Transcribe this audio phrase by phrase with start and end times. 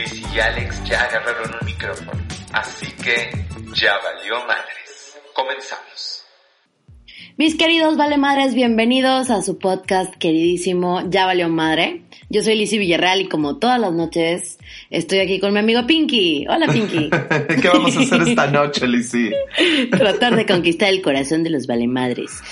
[0.00, 2.12] Liz y Alex ya agarraron un micrófono,
[2.54, 5.18] así que ya valió madres.
[5.34, 6.24] Comenzamos.
[7.36, 12.02] Mis queridos Vale Madres, bienvenidos a su podcast queridísimo Ya Valió Madre.
[12.28, 14.58] Yo soy Lizzy Villarreal y como todas las noches
[14.90, 16.46] estoy aquí con mi amigo Pinky.
[16.48, 17.08] Hola Pinky.
[17.62, 19.30] ¿Qué vamos a hacer esta noche, Lizzy?
[19.90, 22.42] Tratar de conquistar el corazón de los Vale Madres.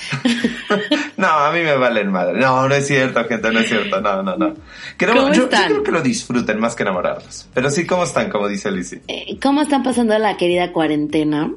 [1.17, 2.39] no, a mí me valen madre.
[2.39, 4.01] No, no es cierto, gente, no es cierto.
[4.01, 4.55] No, no, no.
[4.97, 5.69] ¿Cómo yo, están?
[5.69, 7.47] yo creo que lo disfruten más que enamorarlos.
[7.53, 8.29] Pero sí, ¿cómo están?
[8.29, 9.01] Como dice Lizzy.
[9.07, 11.53] Eh, ¿Cómo están pasando la querida cuarentena?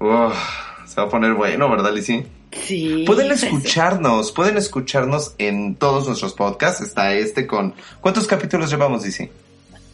[0.00, 0.34] Uf,
[0.98, 2.24] se va a poner bueno, ¿verdad, Lizzy?
[2.50, 3.04] Sí.
[3.06, 6.80] Pueden pues, escucharnos, pueden escucharnos en todos nuestros podcasts.
[6.80, 7.72] Está este con...
[8.00, 9.28] ¿Cuántos capítulos llevamos, Lizzy?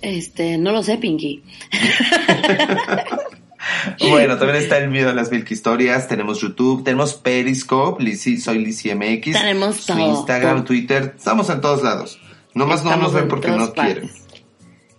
[0.00, 1.42] Este, no lo sé, Pinky.
[4.10, 8.58] Bueno, también está el video de las Milk Historias, tenemos YouTube, tenemos Periscope, Lizzy, soy
[8.58, 10.64] Lizzy MX, Tenemos todo, Instagram, todo.
[10.64, 12.20] Twitter, estamos en todos lados.
[12.52, 14.10] Nomás no Estamos nos ven en porque no quieren.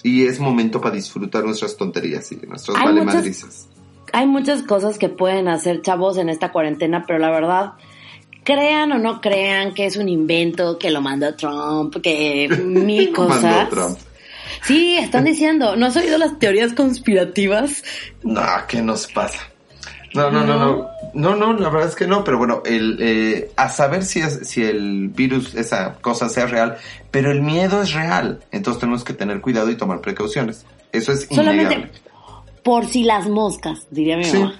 [0.02, 3.70] Y es momento para disfrutar nuestras tonterías y nuestras valemadrizas.
[4.16, 7.74] Hay muchas cosas que pueden hacer chavos en esta cuarentena, pero la verdad,
[8.46, 13.70] crean o no crean que es un invento, que lo mandó Trump, que mil cosas.
[13.70, 13.98] Trump.
[14.64, 17.84] Sí, están diciendo, ¿no has oído las teorías conspirativas?
[18.24, 19.40] No, ¿qué nos pasa?
[20.14, 20.88] No, no, no, no.
[21.14, 24.48] No, no, la verdad es que no, pero bueno, el, eh, a saber si, es,
[24.48, 26.78] si el virus, esa cosa sea real,
[27.12, 30.66] pero el miedo es real, entonces tenemos que tener cuidado y tomar precauciones.
[30.94, 31.92] Eso es innegable.
[32.66, 34.38] Por si las moscas, diría mi Sí.
[34.40, 34.60] mamá.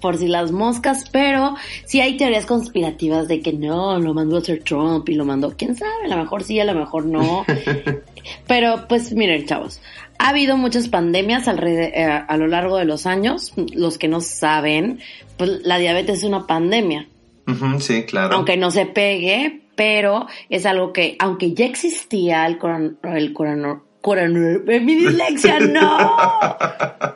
[0.00, 4.38] Por si las moscas, pero sí hay teorías conspirativas de que no, lo mandó a
[4.38, 7.44] hacer Trump y lo mandó, quién sabe, a lo mejor sí, a lo mejor no.
[8.46, 9.80] pero pues miren, chavos,
[10.18, 13.52] ha habido muchas pandemias eh, a lo largo de los años.
[13.74, 15.00] Los que no saben,
[15.36, 17.08] pues la diabetes es una pandemia
[17.48, 18.36] Ujú, sí, claro.
[18.36, 23.82] aunque no se pegue, pero es algo que, aunque ya existía el coron, el corano,
[24.02, 26.16] corano- eh, mi dislexia, no.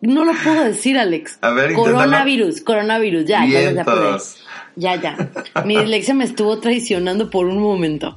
[0.00, 1.38] No lo puedo decir, Alex.
[1.42, 3.84] A ver, coronavirus, coronavirus, ya, ya, ya, ya.
[3.84, 4.36] Vientos.
[4.76, 5.30] ya.
[5.64, 8.16] Mi dislexia me estuvo traicionando por un momento.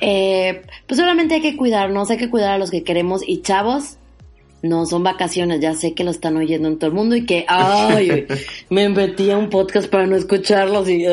[0.00, 3.96] Eh, pues solamente hay que cuidarnos, hay que cuidar a los que queremos y chavos.
[4.62, 7.44] No, son vacaciones, ya sé que lo están oyendo en todo el mundo y que,
[7.48, 8.26] ay,
[8.70, 11.04] me metí a un podcast para no escucharlos y,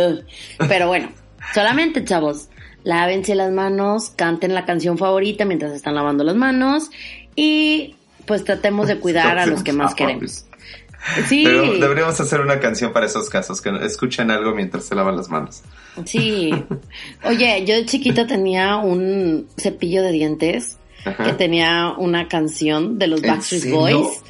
[0.68, 1.12] pero bueno,
[1.56, 2.50] solamente chavos,
[2.84, 6.92] lávense las manos, canten la canción favorita mientras están lavando las manos
[7.36, 7.96] y
[8.30, 10.46] pues tratemos de cuidar a los que más queremos.
[11.28, 15.16] Sí, Pero deberíamos hacer una canción para esos casos, que escuchen algo mientras se lavan
[15.18, 15.64] las manos.
[16.06, 16.52] sí.
[17.26, 21.24] Oye, yo de chiquita tenía un cepillo de dientes Ajá.
[21.24, 23.74] que tenía una canción de los ¿En Backstreet?
[23.74, 24.22] Boys.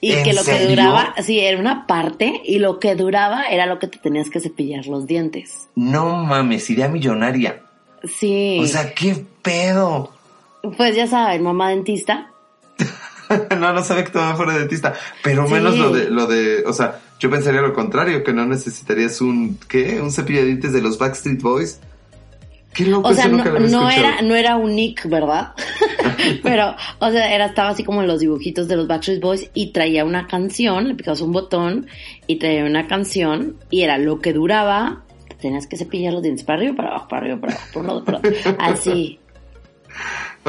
[0.00, 3.66] Y ¿En que lo que duraba, sí, era una parte, y lo que duraba era
[3.66, 5.68] lo que te tenías que cepillar los dientes.
[5.74, 7.62] No mames, idea millonaria.
[8.04, 8.60] Sí.
[8.62, 10.12] O sea, ¿qué pedo?
[10.76, 12.30] pues ya saben, mamá dentista.
[13.58, 14.94] no, no sabía que tu mamá fuera dentista.
[15.22, 15.54] Pero Sí.
[15.54, 19.58] menos lo de, lo de, o sea, yo pensaría lo contrario, que no necesitarías un,
[19.68, 20.00] ¿qué?
[20.00, 21.80] Un cepillo de dientes de los Backstreet Boys.
[22.74, 25.52] Qué loco, O sea, no, no era, no era un nick, ¿verdad?
[26.42, 29.72] Pero, o sea, era, estaba así como en los dibujitos de los Backstreet Boys y
[29.72, 31.86] traía una canción, le picabas un botón
[32.26, 36.44] y traía una canción y era lo que duraba, te tenías que cepillar los dientes
[36.44, 38.30] para arriba, para abajo, para arriba, para abajo, por un lado, por otro.
[38.58, 39.18] Así.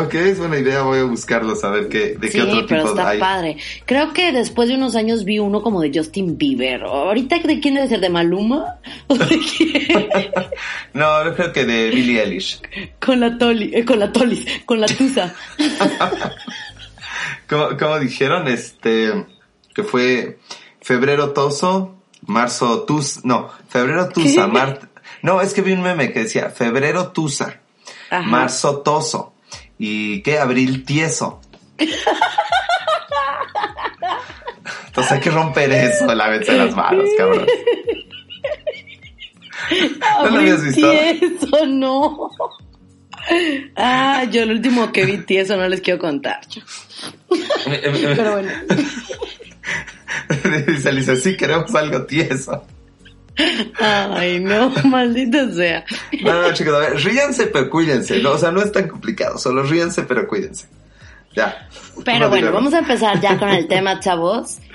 [0.06, 2.82] Ok, es buena idea, voy a buscarlo, a ver qué, de Sí, qué otro pero
[2.84, 3.20] tipo está hay.
[3.20, 3.58] padre.
[3.86, 6.84] Creo que después de unos años vi uno como de Justin Bieber.
[6.84, 8.00] ¿Ahorita de quién debe ser?
[8.00, 8.78] ¿De Maluma?
[9.08, 10.10] ¿O de quién?
[10.94, 12.62] No, yo creo que de Billie Eilish.
[13.00, 15.34] con la Toli, eh, con la Tolis, con la Tusa.
[17.50, 19.26] como, como dijeron, este,
[19.74, 20.40] que fue
[20.82, 24.48] febrero toso, marzo tus, no, febrero tusa,
[25.22, 27.60] no, es que vi un meme que decía febrero tusa,
[28.10, 28.22] Ajá.
[28.28, 29.34] marzo toso,
[29.80, 31.42] y qué, abril tieso.
[34.88, 37.48] Entonces hay que romper eso, lávense las manos, cabrón.
[40.24, 40.92] ¿No lo habías visto?
[40.92, 42.30] Tieso, no.
[43.76, 46.42] Ah, yo el último que vi tieso no les quiero contar.
[47.66, 48.52] Pero bueno.
[50.68, 52.66] Dice Alicia, sí queremos algo tieso.
[53.80, 55.86] Ay, no, maldita sea.
[56.22, 58.20] No, no, chicos, a ver, ríanse, pero cuídense.
[58.20, 60.68] No, o sea, no es tan complicado, solo ríanse, pero cuídense.
[61.36, 61.70] Ya.
[62.04, 64.58] Pero No bueno, vamos a empezar ya con el tema, chavos.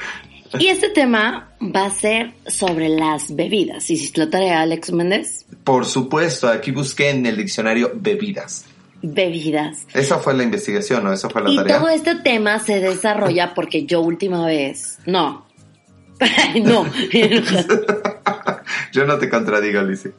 [0.56, 3.90] Y este tema va a ser sobre las bebidas.
[3.90, 5.46] ¿Y si te lo trae Alex Méndez?
[5.64, 8.64] Por supuesto, aquí busqué en el diccionario bebidas.
[9.02, 9.78] Bebidas.
[9.92, 11.12] Esa fue la investigación, ¿no?
[11.12, 11.78] Esa fue la Y tarea.
[11.80, 15.43] todo este tema se desarrolla porque yo última vez, no,
[16.62, 16.86] no,
[18.92, 20.12] Yo no te contradigo, Alicia.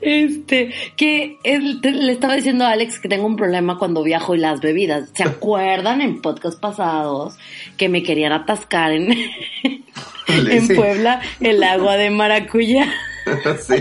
[0.00, 4.34] Este, que él, te- le estaba diciendo a Alex que tengo un problema cuando viajo
[4.34, 5.10] y las bebidas.
[5.14, 7.36] ¿Se acuerdan en podcast pasados
[7.76, 9.12] que me querían atascar en,
[10.28, 10.68] en.
[10.74, 12.92] Puebla el agua de maracuyá?
[13.60, 13.74] sí.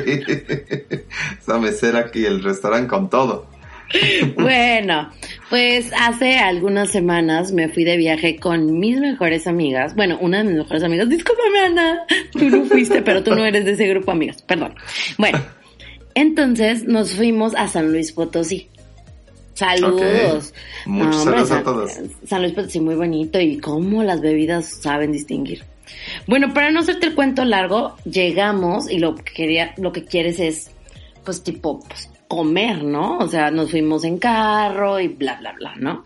[1.41, 3.47] Esa mesera aquí, el restaurante con todo.
[4.37, 5.09] Bueno,
[5.49, 9.95] pues hace algunas semanas me fui de viaje con mis mejores amigas.
[9.95, 11.09] Bueno, una de mis mejores amigas.
[11.09, 12.05] Discúlpame, Ana.
[12.31, 14.41] Tú no fuiste, pero tú no eres de ese grupo, amigas.
[14.41, 14.75] Perdón.
[15.17, 15.39] Bueno,
[16.15, 18.69] entonces nos fuimos a San Luis Potosí.
[19.53, 20.53] Saludos.
[20.81, 20.87] Ok.
[20.87, 21.91] Muchos saludos a todos.
[22.25, 25.63] San Luis Potosí muy bonito y cómo las bebidas saben distinguir.
[26.27, 30.39] Bueno, para no hacerte el cuento largo, llegamos y lo que quería, lo que quieres
[30.39, 30.71] es,
[31.23, 33.17] pues tipo, pues, comer, ¿no?
[33.19, 36.03] O sea, nos fuimos en carro y bla, bla, bla, ¿no?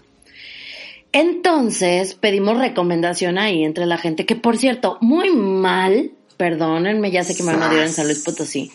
[1.11, 7.35] Entonces pedimos recomendación ahí entre la gente, que por cierto, muy mal, perdónenme, ya sé
[7.35, 8.71] que me van a en San Luis Potosí.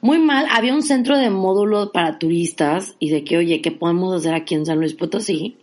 [0.00, 4.14] Muy mal, había un centro de módulo para turistas y de que, oye, ¿qué podemos
[4.14, 5.56] hacer aquí en San Luis Potosí?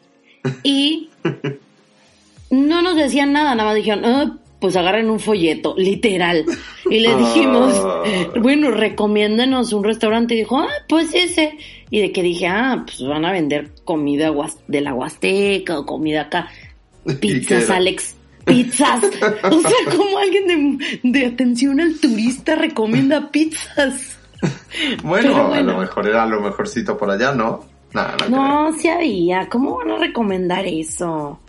[0.63, 1.09] Y
[2.51, 6.45] no nos decían nada, nada más dijeron, "Ah, pues agarren un folleto, literal.
[6.89, 8.03] Y le dijimos, Ah.
[8.41, 10.33] bueno, recomiéndenos un restaurante.
[10.33, 11.57] Y dijo, ah, pues ese.
[11.89, 14.31] Y de que dije, ah, pues van a vender comida
[14.67, 16.49] de la Huasteca o comida acá.
[17.19, 17.69] Pizzas?
[17.69, 18.15] Alex.
[18.45, 19.03] Pizzas.
[19.43, 24.17] O sea, como alguien de, de atención al turista recomienda pizzas.
[25.03, 27.61] Bueno, a lo mejor era lo mejorcito por allá, ¿no?
[27.93, 28.29] Nada, no, creo.
[28.29, 29.47] No, sí había.
[29.49, 31.39] ¿Cómo van a recomendar eso?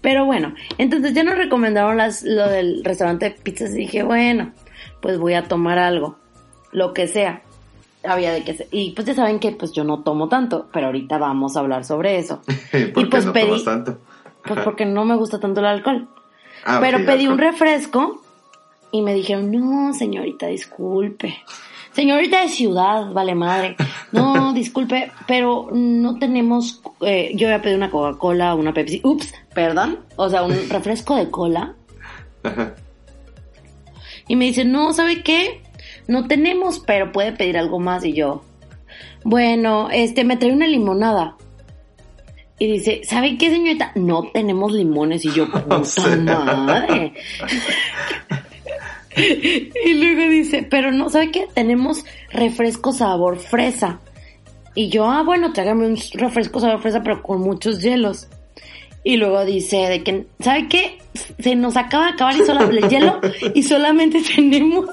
[0.00, 4.52] Pero bueno, entonces ya nos recomendaron las, lo del restaurante de pizzas y dije, bueno,
[5.00, 6.16] pues voy a tomar algo,
[6.72, 7.42] lo que sea.
[8.02, 10.86] Había de que se- y pues ya saben que pues yo no tomo tanto, pero
[10.86, 12.40] ahorita vamos a hablar sobre eso.
[12.70, 13.98] ¿Por y qué pues no pedí- tomas tanto?
[14.44, 16.08] Pues porque no me gusta tanto el alcohol.
[16.64, 18.22] Ah, Pero pedí un refresco
[18.90, 21.36] y me dijeron, no, señorita, disculpe.
[21.92, 23.76] Señorita de ciudad, vale madre.
[24.12, 26.80] No, disculpe, pero no tenemos...
[27.02, 29.00] eh, yo había pedido una Coca-Cola, una Pepsi.
[29.04, 29.98] Ups, perdón.
[30.16, 31.74] O sea, un refresco de cola.
[32.42, 32.74] Ajá.
[34.26, 35.60] Y me dice, no, ¿sabe qué?
[36.08, 38.04] No tenemos, pero puede pedir algo más.
[38.04, 38.42] Y yo,
[39.22, 41.36] bueno, este, me trae una limonada.
[42.58, 43.92] Y dice, ¿sabe qué, señorita?
[43.96, 45.24] No tenemos limones.
[45.26, 46.16] Y yo, puta sea.
[46.16, 47.12] madre.
[49.84, 51.48] y luego dice, pero no, ¿sabe qué?
[51.52, 54.00] Tenemos refresco sabor fresa.
[54.74, 58.28] Y yo, ah, bueno, tráigame un refresco sabor fresa, pero con muchos hielos.
[59.02, 60.98] Y luego dice de que, ¿sabe qué?
[61.38, 63.20] Se nos acaba de acabar y solo el hielo
[63.54, 64.86] y solamente tenemos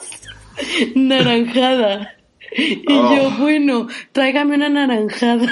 [0.95, 2.13] naranjada.
[2.55, 3.31] Y yo, Oh.
[3.39, 5.51] bueno, tráigame una naranjada.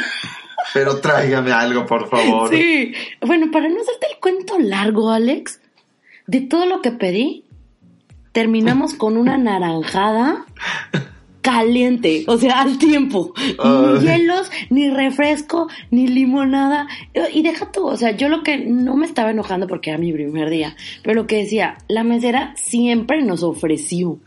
[0.74, 2.50] Pero tráigame algo, por favor.
[2.50, 2.94] Sí.
[3.22, 5.62] Bueno, para no hacerte el cuento largo, Alex,
[6.28, 7.44] de todo lo que pedí,
[8.32, 10.46] terminamos con una naranjada
[11.46, 13.32] caliente, o sea, al tiempo.
[13.38, 16.88] Ni hielos, ni refresco, ni limonada.
[17.32, 20.12] Y deja tú, o sea, yo lo que no me estaba enojando porque era mi
[20.12, 24.20] primer día, pero lo que decía, la mesera siempre nos ofreció.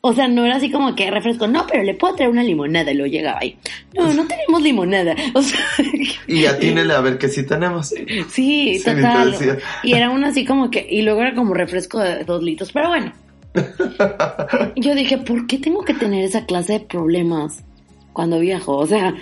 [0.00, 2.92] O sea, no era así como que refresco, no, pero le puedo traer una limonada,
[2.92, 3.58] y lo llegaba ahí.
[3.94, 5.14] No, no tenemos limonada.
[5.34, 5.60] O sea,
[6.26, 7.88] Y atínele a ver que sí tenemos.
[7.88, 9.36] Sí, Sí, total.
[9.82, 12.88] Y era una así como que, y luego era como refresco de dos litros, pero
[12.88, 13.12] bueno.
[14.76, 17.64] Yo dije, ¿por qué tengo que tener esa clase de problemas
[18.12, 18.76] cuando viajo?
[18.76, 19.14] O sea,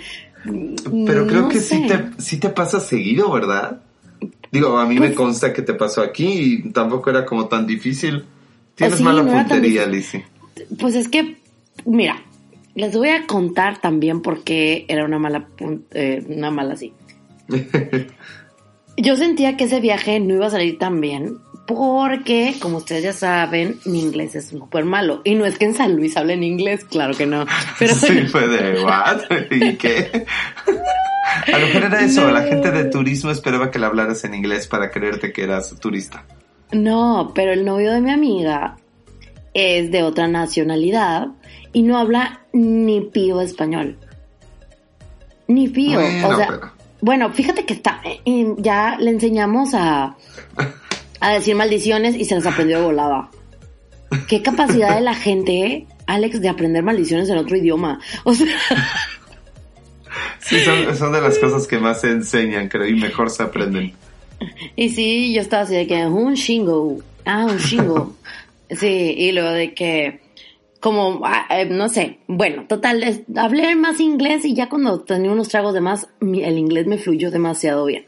[0.43, 1.75] Pero creo no que sé.
[1.77, 3.81] sí te, sí te pasa seguido, ¿verdad?
[4.51, 6.27] Digo, a mí Pues- me consta que te pasó aquí
[6.65, 8.23] y tampoco era como tan difícil.
[8.75, 9.85] Tienes sí, mala no puntería.
[9.87, 10.21] Lizzy.
[10.79, 11.37] Pues es que,
[11.85, 12.21] mira,
[12.75, 15.47] les voy a contar también por qué era una mala,
[15.91, 16.93] eh, una mala así.
[18.97, 21.37] Yo sentía que ese viaje no iba a salir tan bien
[21.67, 25.21] porque, como ustedes ya saben, mi inglés es súper malo.
[25.23, 27.45] Y no es que en San Luis hablen inglés, claro que no.
[27.77, 29.21] Pero sí, fue de, ¿what?
[29.51, 30.25] ¿Y qué?
[31.53, 34.67] A lo mejor era eso, la gente de turismo esperaba que le hablaras en inglés
[34.67, 36.23] para creerte que eras turista.
[36.71, 38.77] No, pero el novio de mi amiga
[39.53, 41.27] es de otra nacionalidad
[41.73, 43.97] y no habla ni pío español.
[45.47, 45.99] Ni pío.
[45.99, 46.71] Bueno, o sea, pero-
[47.01, 50.15] bueno, fíjate que está, eh, eh, ya le enseñamos a,
[51.19, 53.29] a decir maldiciones y se las aprendió de volada.
[54.27, 57.99] Qué capacidad de la gente, Alex, de aprender maldiciones en otro idioma.
[58.23, 58.47] O sea,
[60.39, 63.93] Sí, son, son de las cosas que más se enseñan, creo, y mejor se aprenden.
[64.75, 68.15] Y sí, yo estaba así de que un chingo, ah, un chingo.
[68.69, 70.21] sí, y luego de que,
[70.79, 75.31] como, ah, eh, no sé, bueno, total, es- hablé más inglés y ya cuando tenía
[75.31, 78.05] unos tragos de más, mi- el inglés me fluyó demasiado bien.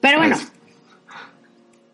[0.00, 0.46] Pero bueno, Ay,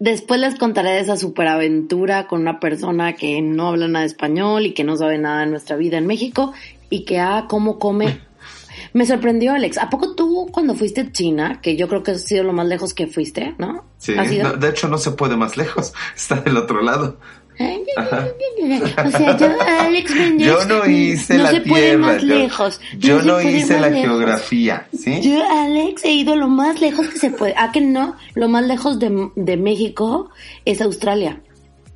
[0.01, 4.65] Después les contaré de esa superaventura con una persona que no habla nada de español
[4.65, 6.55] y que no sabe nada de nuestra vida en México
[6.89, 8.19] y que, ah, cómo come.
[8.95, 9.77] Me sorprendió, Alex.
[9.77, 12.67] ¿A poco tú cuando fuiste a China, que yo creo que ha sido lo más
[12.67, 13.85] lejos que fuiste, ¿no?
[13.99, 17.19] Sí, no, de hecho no se puede más lejos, está del otro lado.
[17.67, 19.49] O sea, yo,
[19.81, 22.81] Alex Yo no hice no la se puede tierra, más yo, lejos.
[22.99, 24.01] yo se no puede hice la lejos.
[24.09, 25.21] geografía, ¿sí?
[25.21, 27.55] Yo, Alex, he ido lo más lejos que se puede.
[27.57, 28.17] ¿A que no?
[28.35, 30.31] Lo más lejos de, de México
[30.65, 31.41] es Australia.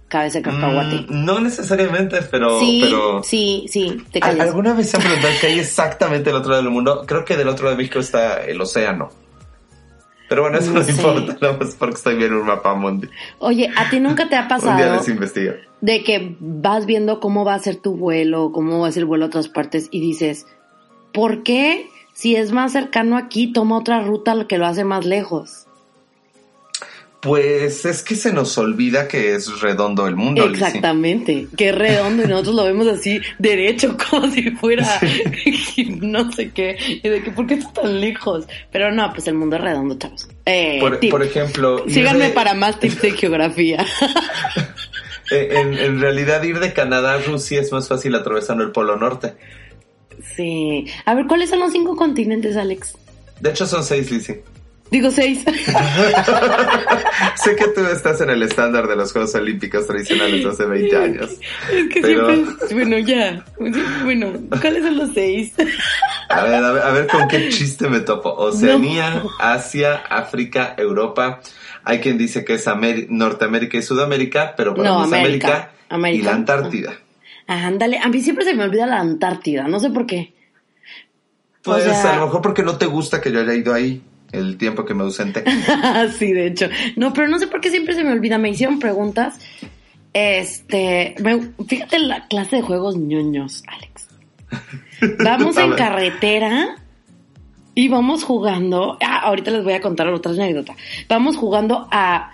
[0.09, 0.97] Cabeza de cacahuate.
[1.09, 2.61] Mm, no necesariamente, pero...
[2.61, 3.23] sí, pero...
[3.25, 4.47] sí, sí, te ¿Al- callas.
[4.49, 7.04] ¿Alguna vez se han preguntado qué hay exactamente del otro lado del mundo?
[7.06, 9.09] Creo que del otro lado de México está el océano.
[10.34, 13.08] Pero bueno, eso No importa, nada más porque estoy viendo un mapa mundi.
[13.38, 15.52] Oye, ¿a ti nunca te ha Un día pasado les investigo.
[15.80, 19.06] de que vas viendo cómo va a ser tu vuelo, cómo va a ser el
[19.06, 20.48] vuelo a otras partes y dices,
[21.12, 25.63] ¿por qué si es más cercano aquí toma otra ruta que lo hace más lejos?
[27.24, 30.44] Pues es que se nos olvida que es redondo el mundo.
[30.44, 34.86] Exactamente, qué redondo y nosotros lo vemos así derecho como si fuera
[36.02, 39.34] no sé qué y de que por qué está tan lejos, pero no, pues el
[39.34, 40.28] mundo es redondo, chavos.
[40.44, 40.78] Eh,
[41.10, 43.86] Por, ejemplo, Síganme de- para más tips de geografía.
[45.30, 48.96] eh, en, en realidad ir de Canadá a Rusia es más fácil atravesando el Polo
[48.96, 49.34] Norte.
[50.36, 50.84] sí.
[51.06, 52.96] A ver, ¿cuáles son los cinco continentes, Alex?
[53.40, 54.34] De hecho son seis, Lizzy.
[54.90, 55.42] Digo seis.
[57.36, 61.30] sé que tú estás en el estándar de los Juegos Olímpicos tradicionales hace 20 años.
[61.72, 63.44] Es que Pero- siempre, bueno, ya.
[64.04, 65.52] Bueno, ¿cuáles son los seis?
[66.28, 68.32] A ver, a ver, a ver con qué chiste me topo.
[68.34, 71.40] Oceanía, Asia, África, Europa.
[71.84, 75.48] Hay quien dice que es Ameri- Norteamérica y Sudamérica, pero para No, mí es América.
[75.48, 76.22] América, América.
[76.22, 76.92] y la Antártida.
[77.46, 80.32] Ándale, a mí siempre se me olvida la Antártida, no sé por qué.
[81.62, 84.02] Pues O sea- a lo mejor porque no te gusta que yo haya ido ahí
[84.34, 85.44] el tiempo que me ausenté.
[86.18, 86.68] sí, de hecho.
[86.96, 88.38] No, pero no sé por qué siempre se me olvida.
[88.38, 89.38] Me hicieron preguntas.
[90.12, 94.08] Este, me- fíjate la clase de juegos ñoños, Alex.
[95.24, 96.76] Vamos en carretera
[97.74, 98.96] y vamos jugando.
[99.04, 100.76] Ah, ahorita les voy a contar otra anécdota.
[101.08, 102.30] Vamos jugando a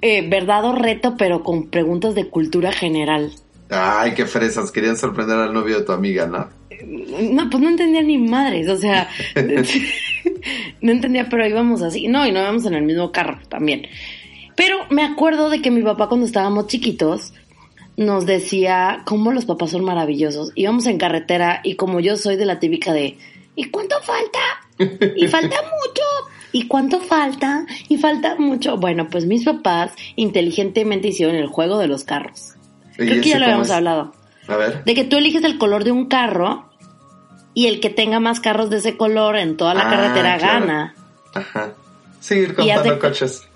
[0.00, 3.32] eh, verdad o reto, pero con preguntas de cultura general.
[3.68, 4.70] Ay, qué fresas.
[4.70, 6.48] Querían sorprender al novio de tu amiga, ¿no?
[6.86, 9.08] No, pues no entendía ni madres, o sea,
[10.80, 12.08] no entendía, pero íbamos así.
[12.08, 13.86] No, y no íbamos en el mismo carro también.
[14.56, 17.32] Pero me acuerdo de que mi papá cuando estábamos chiquitos
[17.96, 20.52] nos decía cómo los papás son maravillosos.
[20.54, 23.18] Íbamos en carretera y como yo soy de la típica de
[23.56, 24.38] ¿y cuánto falta?
[25.16, 26.02] Y falta mucho.
[26.52, 27.66] ¿Y cuánto falta?
[27.88, 28.76] Y falta mucho.
[28.76, 32.54] Bueno, pues mis papás inteligentemente hicieron el juego de los carros.
[32.94, 33.74] ¿Y Creo que ya lo habíamos es?
[33.74, 34.12] hablado.
[34.48, 34.84] A ver.
[34.84, 36.69] De que tú eliges el color de un carro
[37.54, 40.60] y el que tenga más carros de ese color en toda la Ah, carretera claro.
[40.66, 40.94] gana.
[41.34, 41.72] Ajá.
[42.20, 43.48] Seguir comprando de- coches.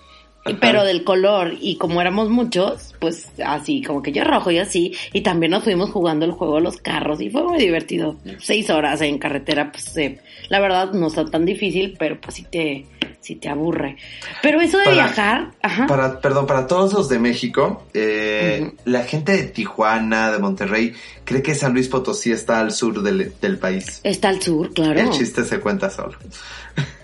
[0.47, 0.59] Ajá.
[0.61, 4.95] Pero del color, y como éramos muchos, pues así, como que yo rojo y así,
[5.13, 8.17] y también nos fuimos jugando el juego de los carros y fue muy divertido.
[8.41, 10.21] Seis horas en carretera, pues eh,
[10.51, 12.85] la verdad no está tan difícil, pero pues sí te,
[13.21, 13.97] sí te aburre.
[14.43, 15.87] Pero eso de Para- viajar, ajá.
[15.87, 20.93] Para, perdón, para todos los de México, eh, la gente de Tijuana, de Monterrey,
[21.25, 24.01] cree que San Luis Potosí está al sur del, del país.
[24.05, 25.01] Está al sur, claro.
[25.01, 26.19] El chiste se cuenta solo.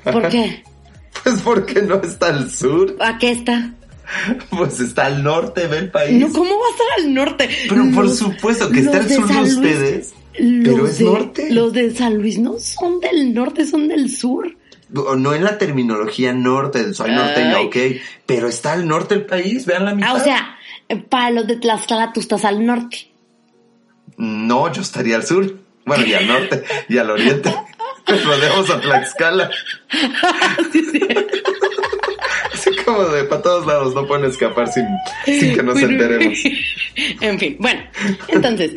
[0.04, 0.62] ¿Por qué?
[1.24, 3.74] Pues porque no está al sur, ¿A qué está?
[4.50, 6.18] pues está al norte del país.
[6.20, 7.48] No, ¿cómo va a estar al norte?
[7.68, 10.14] Pero por supuesto que está al sur de ustedes.
[10.38, 11.50] los pero es de- norte.
[11.52, 14.56] Los de San Luis no son del norte, son del sur.
[14.88, 17.66] No en la terminología norte, soy norteño, Ay.
[17.66, 20.08] ok, pero está al norte del país, vean la mitad.
[20.10, 20.56] Ah, o sea,
[20.88, 23.08] eh, para los de Tlaxcala tú estás al norte.
[24.16, 25.58] No, yo estaría al sur.
[25.86, 27.54] Bueno, y al norte, y al oriente.
[28.06, 29.50] Rodeamos a Tlaxcala.
[32.52, 34.84] Así como de para todos lados, no pueden escapar sin,
[35.24, 36.38] sin que nos Bueno, enteremos.
[37.20, 37.82] en fin, bueno,
[38.28, 38.72] entonces,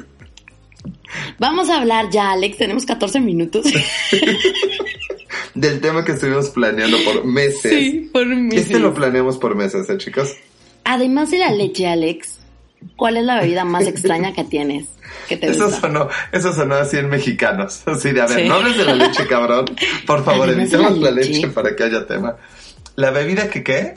[1.39, 3.65] vamos a hablar ya, Alex, tenemos 14 minutos.
[5.55, 7.71] Del tema que estuvimos planeando por meses.
[7.71, 8.55] sí, por mí.
[8.55, 10.35] Este lo planeamos por meses, ¿eh, chicos?
[10.83, 12.39] Además de la leche, Alex,
[12.95, 14.87] ¿cuál es la bebida más extraña que tienes?
[15.27, 15.81] Que te Eso gusta?
[15.81, 17.83] sonó, eso sonó así en mexicanos.
[17.85, 18.47] Así de, a ver, Sí.
[18.47, 19.65] no hables de la leche, cabrón.
[20.07, 21.29] Por favor, la evitemos la leche.
[21.33, 22.35] leche para que haya tema.
[22.95, 23.95] ¿La bebida que qué?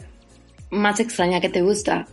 [0.71, 2.07] Más extraña que te gusta.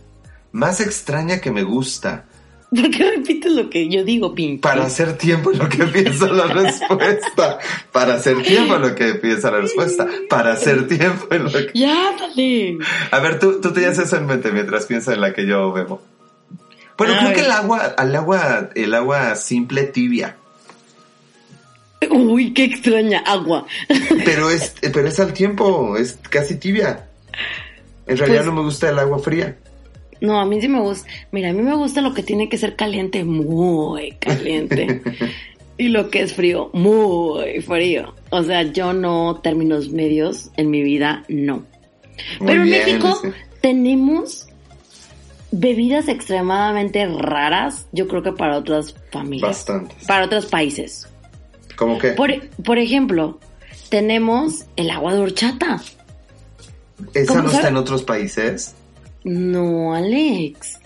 [0.52, 2.24] Más extraña que me gusta.
[2.70, 4.60] ¿Por qué repites lo que yo digo, Pink?
[4.60, 7.58] Para hacer tiempo en lo que piensa la respuesta.
[7.92, 10.08] Para hacer tiempo en lo que piensa la respuesta.
[10.28, 11.70] Para hacer tiempo en lo que...
[11.74, 12.78] Ya, dale.
[13.12, 16.02] A ver, tú, tú tenías eso en mente mientras piensas en la que yo bebo.
[16.96, 20.36] Bueno, creo que el agua, el agua, el agua simple tibia.
[22.10, 23.66] Uy, qué extraña agua.
[24.24, 27.08] Pero es, pero es al tiempo, es casi tibia.
[28.06, 29.56] En realidad Pues- no me gusta el agua fría.
[30.20, 31.08] No, a mí sí me gusta.
[31.32, 35.02] Mira, a mí me gusta lo que tiene que ser caliente, muy caliente.
[35.78, 38.14] y lo que es frío, muy frío.
[38.30, 41.64] O sea, yo no términos medios en mi vida, no.
[42.38, 43.28] Muy Pero en México sí.
[43.60, 44.46] tenemos
[45.58, 49.48] bebidas extremadamente raras, yo creo que para otras familias.
[49.48, 50.04] Bastantes.
[50.04, 51.08] Para otros países.
[51.76, 52.10] ¿Cómo que?
[52.10, 52.32] Por,
[52.64, 53.38] por ejemplo,
[53.88, 55.80] tenemos el agua de horchata.
[57.12, 57.56] ¿Esa ¿cómo no sabe?
[57.56, 58.74] está en otros países?
[59.24, 60.80] No, Alex.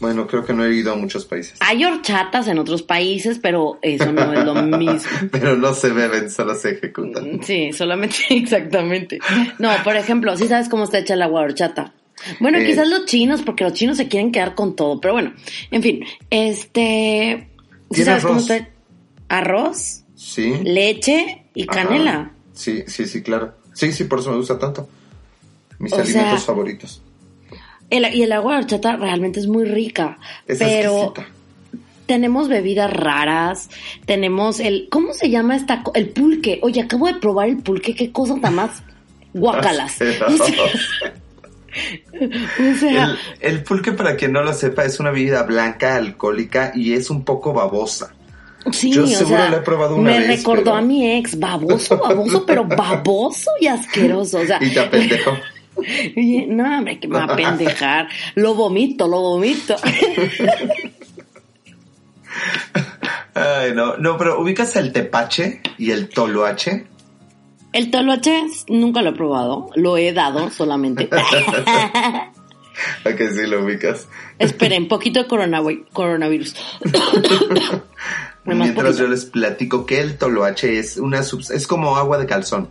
[0.00, 1.56] Bueno, creo que no he ido a muchos países.
[1.60, 4.98] Hay horchatas en otros países, pero eso no es lo mismo.
[5.30, 7.40] Pero no se beben, solo se ejecutan.
[7.42, 9.18] Sí, solamente, exactamente.
[9.58, 11.92] No, por ejemplo, si sabes cómo está hecha el agua de horchata.
[12.40, 12.66] Bueno, Eh.
[12.66, 15.32] quizás los chinos, porque los chinos se quieren quedar con todo, pero bueno,
[15.70, 17.48] en fin, este,
[17.90, 18.50] ¿sí Tiene sabes cómo arroz.
[18.50, 18.68] está?
[19.28, 20.54] Arroz, Sí.
[20.62, 21.82] leche y Ajá.
[21.84, 22.32] canela.
[22.52, 23.54] Sí, sí, sí, claro.
[23.72, 24.88] Sí, sí, por eso me gusta tanto.
[25.78, 27.02] Mis O alimentos sea, favoritos.
[27.90, 31.26] El- y el agua de horchata realmente es muy rica, Es pero exquisita.
[32.06, 33.68] tenemos bebidas raras,
[34.06, 35.82] tenemos el, ¿cómo se llama esta?
[35.94, 36.60] El pulque.
[36.62, 38.82] Oye, acabo de probar el pulque, qué cosa tan más
[39.34, 39.96] guacalas.
[41.74, 42.44] Asqueroso.
[42.74, 43.18] O sea, El,
[43.56, 47.24] el pulque, para quien no lo sepa, es una bebida blanca, alcohólica y es un
[47.24, 48.14] poco babosa.
[48.72, 51.38] sí, yo seguro sea, la he probado una me vez, recordó pero- a mi ex,
[51.38, 54.38] baboso, baboso, pero baboso y asqueroso.
[54.38, 55.32] O sea, Y te apendejó.
[56.16, 58.08] oye, no, hombre, que me va a pendejar.
[58.36, 59.74] Lo vomito, lo vomito.
[63.34, 66.86] Ay, no, no, pero ubicas el tepache y el toloache.
[67.74, 71.08] El toloache nunca lo he probado, lo he dado solamente.
[73.04, 74.06] ¿A que sí lo ubicas?
[74.38, 76.54] Esperen, poquito de coronavi- coronavirus.
[78.44, 78.92] Mientras poquito.
[78.92, 82.68] yo les platico que el toloache es una es como agua de calzón.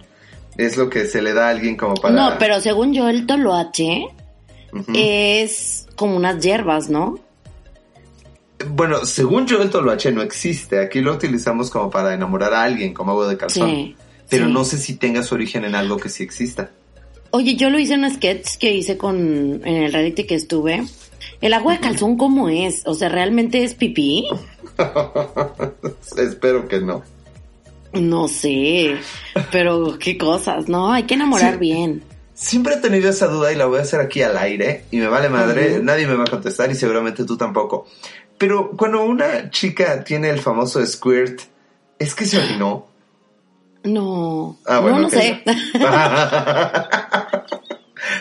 [0.57, 2.15] Es lo que se le da a alguien como para.
[2.15, 4.05] No, pero según yo, el toloache
[4.93, 7.19] es como unas hierbas, ¿no?
[8.69, 10.79] Bueno, según yo el toloache no existe.
[10.79, 13.69] Aquí lo utilizamos como para enamorar a alguien, como agua de calzón.
[13.69, 13.95] Sí.
[14.33, 14.51] Pero sí.
[14.53, 16.71] no sé si tenga su origen en algo que sí exista.
[17.31, 20.83] Oye, yo lo hice en un sketch que hice con en el reality que estuve.
[21.41, 22.81] El agua de calzón, ¿cómo es?
[22.86, 24.25] O sea, ¿realmente es pipí?
[26.17, 27.03] Espero que no.
[27.93, 28.95] No sé,
[29.51, 30.91] pero qué cosas, ¿no?
[30.91, 31.60] Hay que enamorar Sí.
[31.60, 32.03] bien.
[32.34, 35.08] Siempre he tenido esa duda y la voy a hacer aquí al aire y me
[35.08, 37.86] vale madre, nadie me va a contestar y seguramente tú tampoco.
[38.39, 41.41] Pero cuando una chica tiene el famoso squirt,
[41.99, 42.88] ¿es que se orinó?
[43.84, 45.43] No, Ah, bueno, no, sé.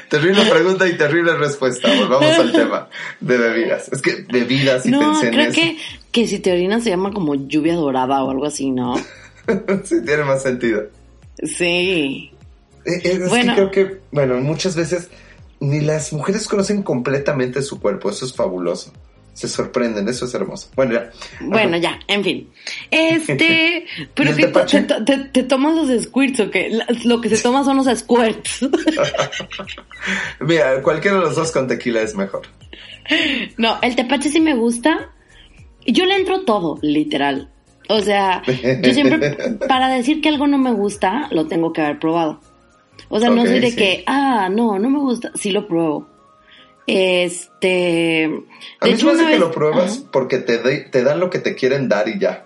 [0.08, 1.88] terrible pregunta y terrible respuesta.
[1.96, 2.88] Volvamos al tema
[3.20, 3.88] de bebidas.
[3.92, 5.76] Es que bebidas y no, pensé en creo que,
[6.10, 8.96] que si te orinas se llama como lluvia dorada o algo así, ¿no?
[9.84, 10.84] sí, tiene más sentido.
[11.42, 12.30] Sí.
[12.84, 13.54] Eh, Es Bueno.
[13.54, 15.08] que creo que, bueno, muchas veces
[15.60, 18.10] ni las mujeres conocen completamente su cuerpo.
[18.10, 18.92] Eso es fabuloso.
[19.34, 20.68] Se sorprenden, eso es hermoso.
[20.76, 21.10] Bueno, ya.
[21.40, 22.50] Bueno, ya, en fin.
[22.90, 26.78] Este, ¿Y pero te, te- te- te tomas los squirts o qué?
[27.04, 28.60] Lo que se toma son los squirts.
[30.40, 32.42] Mira, cualquiera de los dos con tequila es mejor.
[33.56, 35.10] no, el tepache sí me gusta.
[35.86, 37.48] Yo le entro todo, literal.
[37.88, 39.30] O sea, yo siempre,
[39.68, 42.40] para decir que algo no me gusta, lo tengo que haber probado.
[43.08, 43.76] O sea, no soy de sí.
[43.76, 46.08] que, ah, no, no me gusta, sí lo pruebo.
[46.86, 48.24] Este.
[48.80, 50.08] A mí hecho, me hace que lo pruebas Ajá.
[50.12, 52.44] porque te, de- te dan lo que te quieren dar y ya.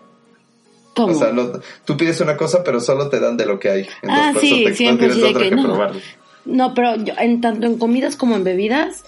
[0.94, 1.12] ¿Cómo?
[1.12, 1.52] O sea, no,
[1.84, 3.80] tú pides una cosa, pero solo te dan de lo que hay.
[4.02, 5.64] Entonces, Ah, sí, te, siempre sí, de que que no.
[5.64, 6.00] probarlo.
[6.46, 9.04] No, pero yo, en tanto en comidas como en bebidas,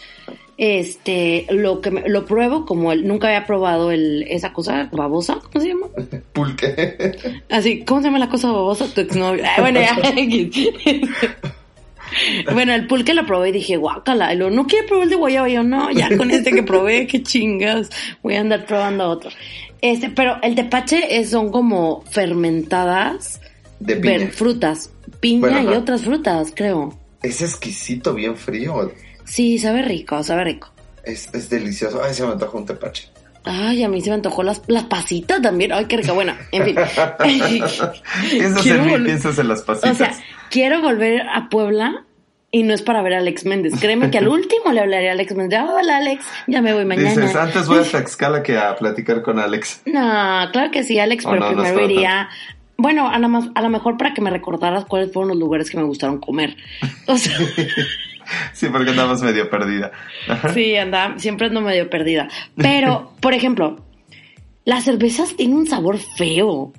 [0.58, 5.38] este, lo que me- lo pruebo como el, nunca había probado el, esa cosa babosa,
[5.52, 5.86] ¿cómo se llama?
[6.32, 7.40] Pulque.
[7.48, 8.86] Así, ¿cómo se llama la cosa babosa?
[8.92, 9.44] Tu exnovio.
[9.46, 9.96] Ah, bueno, ya.
[12.52, 14.32] bueno, el pulque lo probé y dije, guácala.
[14.32, 15.48] Y luego, no quiere probar el de guayaba.
[15.48, 17.90] Y yo, no, ya con este que probé, qué chingas.
[18.22, 19.30] Voy a andar probando otro.
[19.80, 23.40] Este, pero el tepache es, son como fermentadas
[23.80, 24.18] De piña.
[24.18, 24.90] ver- frutas.
[25.20, 25.78] Piña Bueno, y ajá.
[25.78, 26.98] otras frutas, creo.
[27.22, 28.92] Es exquisito, bien frío.
[29.24, 30.70] Sí, sabe rico, sabe rico.
[31.04, 32.00] Es, es delicioso.
[32.02, 33.08] Ay, se me antoja un tepache.
[33.44, 35.72] Ay, a mí se me antojó las, las pasitas también.
[35.72, 36.12] Ay, qué rica.
[36.12, 36.76] Bueno, en fin.
[38.30, 39.92] Piensas Quiero en mí, piensas en las pasitas.
[39.92, 40.14] O sea,
[40.50, 42.04] quiero volver a Puebla
[42.50, 43.74] y no es para ver a Alex Méndez.
[43.80, 45.60] Créeme que al último le hablaré a Alex Méndez.
[45.60, 47.10] Hola, Alex, ya me voy mañana.
[47.10, 49.82] Dices, antes voy a Tlaxcala que a platicar con Alex.
[49.86, 52.28] No, claro que sí, Alex, pero no, primero iría.
[52.76, 55.68] Bueno, a, la más- a lo mejor para que me recordaras cuáles fueron los lugares
[55.68, 56.56] que me gustaron comer.
[57.06, 57.36] O sea,
[58.52, 59.90] Sí, porque andamos medio perdida.
[60.52, 62.28] Sí, anda, siempre ando medio perdida.
[62.56, 63.76] Pero, por ejemplo,
[64.66, 66.72] las cervezas tienen un sabor feo.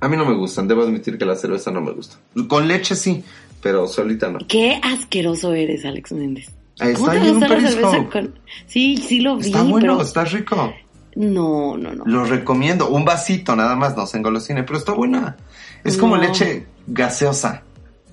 [0.00, 2.16] A mí no me gustan, debo admitir que la cerveza no me gusta.
[2.48, 3.24] Con leche sí,
[3.62, 4.38] pero solita no.
[4.46, 6.50] Qué asqueroso eres, Alex Méndez.
[6.78, 8.38] Está ¿Cómo te ahí gusta la cerveza con...?
[8.66, 10.02] Sí, sí lo vi, Está bueno, pero...
[10.02, 10.72] está rico.
[11.16, 12.04] No, no, no.
[12.06, 12.88] Lo recomiendo.
[12.90, 15.36] Un vasito nada más, no se engolosine, pero está buena.
[15.82, 16.22] Es como No.
[16.22, 17.62] leche gaseosa.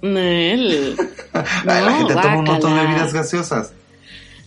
[0.01, 0.95] Nel.
[1.33, 3.73] Ay, la No, gente toma un montón de bebidas gaseosas.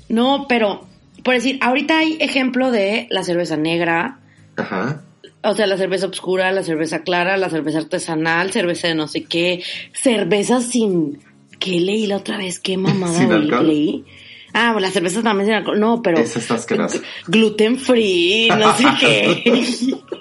[0.08, 0.86] No, pero,
[1.22, 4.18] por decir, ahorita hay ejemplo de la cerveza negra,
[4.56, 5.02] Ajá.
[5.42, 9.24] O sea, la cerveza oscura, la cerveza clara, la cerveza artesanal, cerveza de no sé
[9.24, 11.20] qué, cerveza sin...
[11.58, 12.60] ¿Qué leí la otra vez?
[12.60, 14.04] ¿Qué mamada leí?
[14.52, 15.80] Ah, la cerveza también sin alcohol.
[15.80, 16.18] No, pero...
[16.18, 17.00] Esa está asquerosa.
[17.26, 19.94] Gluten free, no sé qué.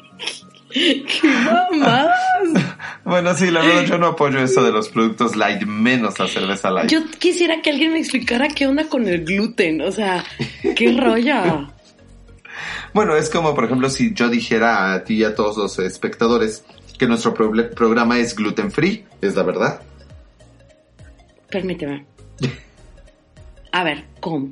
[0.70, 2.12] ¡Qué mamadas!
[3.04, 6.70] Bueno, sí, la verdad yo no apoyo eso de los productos light, menos la cerveza
[6.72, 6.92] light.
[6.92, 10.24] Yo quisiera que alguien me explicara qué onda con el gluten, o sea,
[10.76, 11.72] qué rollo.
[12.94, 16.64] Bueno, es como, por ejemplo, si yo dijera a ti y a todos los espectadores
[16.98, 19.82] que nuestro programa es gluten free, es la verdad.
[21.50, 22.06] Permíteme.
[23.72, 24.50] A ver, ¿cómo?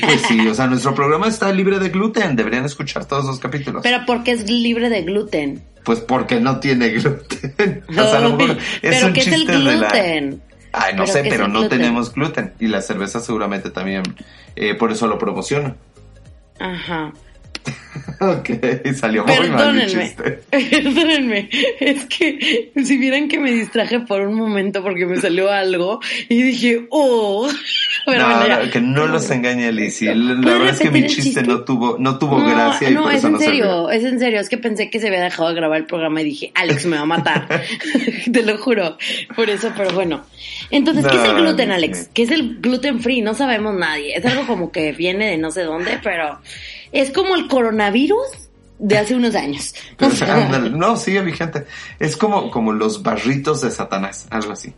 [0.00, 3.82] Pues sí, o sea, nuestro programa está libre de gluten, deberían escuchar todos los capítulos.
[3.82, 5.62] Pero ¿por qué es libre de gluten?
[5.84, 7.84] Pues porque no tiene gluten.
[7.88, 10.42] O sea, es pero un ¿qué es el chiste de la- gluten?
[10.72, 11.78] Ay, no ¿Pero sé, pero no gluten?
[11.78, 12.54] tenemos gluten.
[12.58, 14.02] Y la cerveza seguramente también,
[14.56, 15.76] eh, por eso lo promociona.
[16.58, 17.12] Ajá.
[18.20, 18.50] Ok,
[18.94, 20.40] salió muy mal mi chiste.
[20.50, 21.48] Perdónenme.
[21.80, 26.42] Es que si vieran que me distraje por un momento porque me salió algo y
[26.42, 27.48] dije, oh.
[28.06, 29.72] Pero no, bueno, que no los engañe.
[29.72, 29.82] La,
[30.14, 31.42] la ¿Puedes verdad es que mi chiste, chiste?
[31.42, 33.90] no tuvo, no tuvo No, gracia y no, por es eso en no se serio,
[33.90, 36.24] es en serio, es que pensé que se había dejado de grabar el programa y
[36.24, 37.62] dije, Alex me va a matar,
[38.32, 38.98] te lo juro,
[39.34, 40.24] por eso, pero bueno.
[40.70, 42.10] Entonces, ¿qué es el gluten, Alex?
[42.12, 43.22] ¿Qué es el gluten free?
[43.22, 46.40] No sabemos nadie, es algo como que viene de no sé dónde, pero
[46.94, 48.26] es como el coronavirus
[48.78, 49.74] de hace unos años.
[49.98, 51.66] Ándale, no, sigue vigente.
[51.98, 54.72] Es como, como los barritos de Satanás, algo así.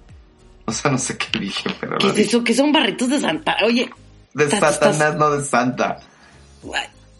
[0.64, 2.42] O sea, no sé qué dije, pero ¿Qué es eso?
[2.42, 3.56] ¿Qué son barritos de Santa?
[3.64, 3.88] Oye,
[4.34, 6.00] De estás- Satanás, estás- no de Santa.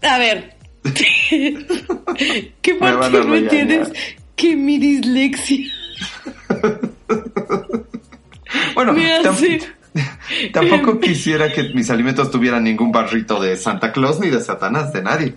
[0.02, 0.56] A ver.
[2.60, 3.48] ¿Qué me regañar.
[3.50, 3.88] tienes
[4.34, 5.70] que mi dislexia?
[8.74, 9.60] Bueno, hace-
[10.52, 15.02] tampoco quisiera que mis alimentos tuvieran ningún barrito de Santa Claus ni de Satanás, de
[15.02, 15.34] nadie.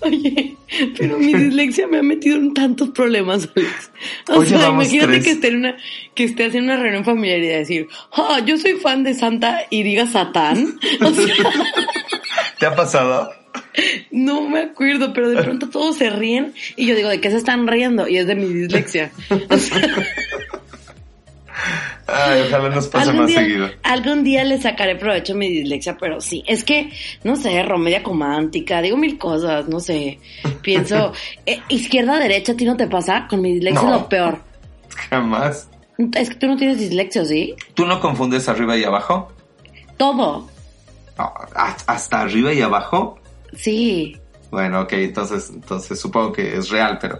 [0.00, 0.56] Oye,
[0.96, 3.90] pero mi dislexia me ha metido en tantos problemas, Alex.
[4.28, 5.24] O Oye, sea, imagínate tres.
[5.24, 5.76] que esté, en una,
[6.14, 9.82] que esté haciendo una reunión familiar y decir, ah, yo soy fan de Santa y
[9.82, 10.78] diga Satán.
[11.00, 11.34] O sea,
[12.58, 13.30] ¿Te ha pasado?
[14.10, 17.36] no me acuerdo, pero de pronto todos se ríen y yo digo, ¿de qué se
[17.36, 18.08] están riendo?
[18.08, 19.10] Y es de mi dislexia.
[19.48, 19.80] O sea,
[22.08, 23.68] Ay, ojalá nos pase más día, seguido.
[23.82, 26.90] algún día le sacaré provecho a mi dislexia, pero sí, es que,
[27.22, 30.18] no sé, romedia comántica, digo mil cosas, no sé,
[30.62, 31.12] pienso,
[31.46, 33.26] eh, izquierda, derecha, ¿a ti no te pasa?
[33.28, 33.94] Con mi dislexia No.
[33.94, 34.38] es lo peor.
[35.10, 35.68] Jamás.
[36.14, 37.54] Es que tú no tienes dislexia, ¿sí?
[37.74, 39.30] ¿Tú no confundes arriba y abajo?
[39.96, 40.48] Todo,
[41.18, 43.18] No, ¿ha- ¿Hasta arriba y abajo?
[43.54, 44.16] sí.
[44.50, 47.18] Bueno, ok, entonces, entonces supongo que es real, pero...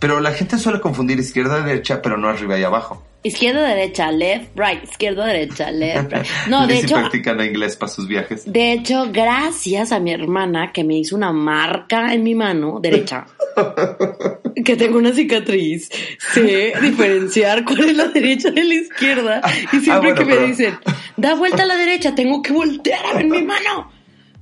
[0.00, 3.00] Pero la gente suele confundir izquierda y derecha, pero no arriba y abajo.
[3.26, 6.26] Izquierda, derecha, left, right, izquierda, derecha, left, right.
[6.46, 8.44] No, de hecho, practicando inglés para sus viajes.
[8.44, 13.26] de hecho, gracias a mi hermana que me hizo una marca en mi mano derecha,
[14.64, 15.88] que tengo una cicatriz,
[16.34, 19.40] sé diferenciar cuál es la derecha de la izquierda.
[19.72, 20.78] Y siempre Ah, bueno, que me pero- dicen,
[21.16, 23.90] da vuelta a la derecha, tengo que voltear a ver mi mano.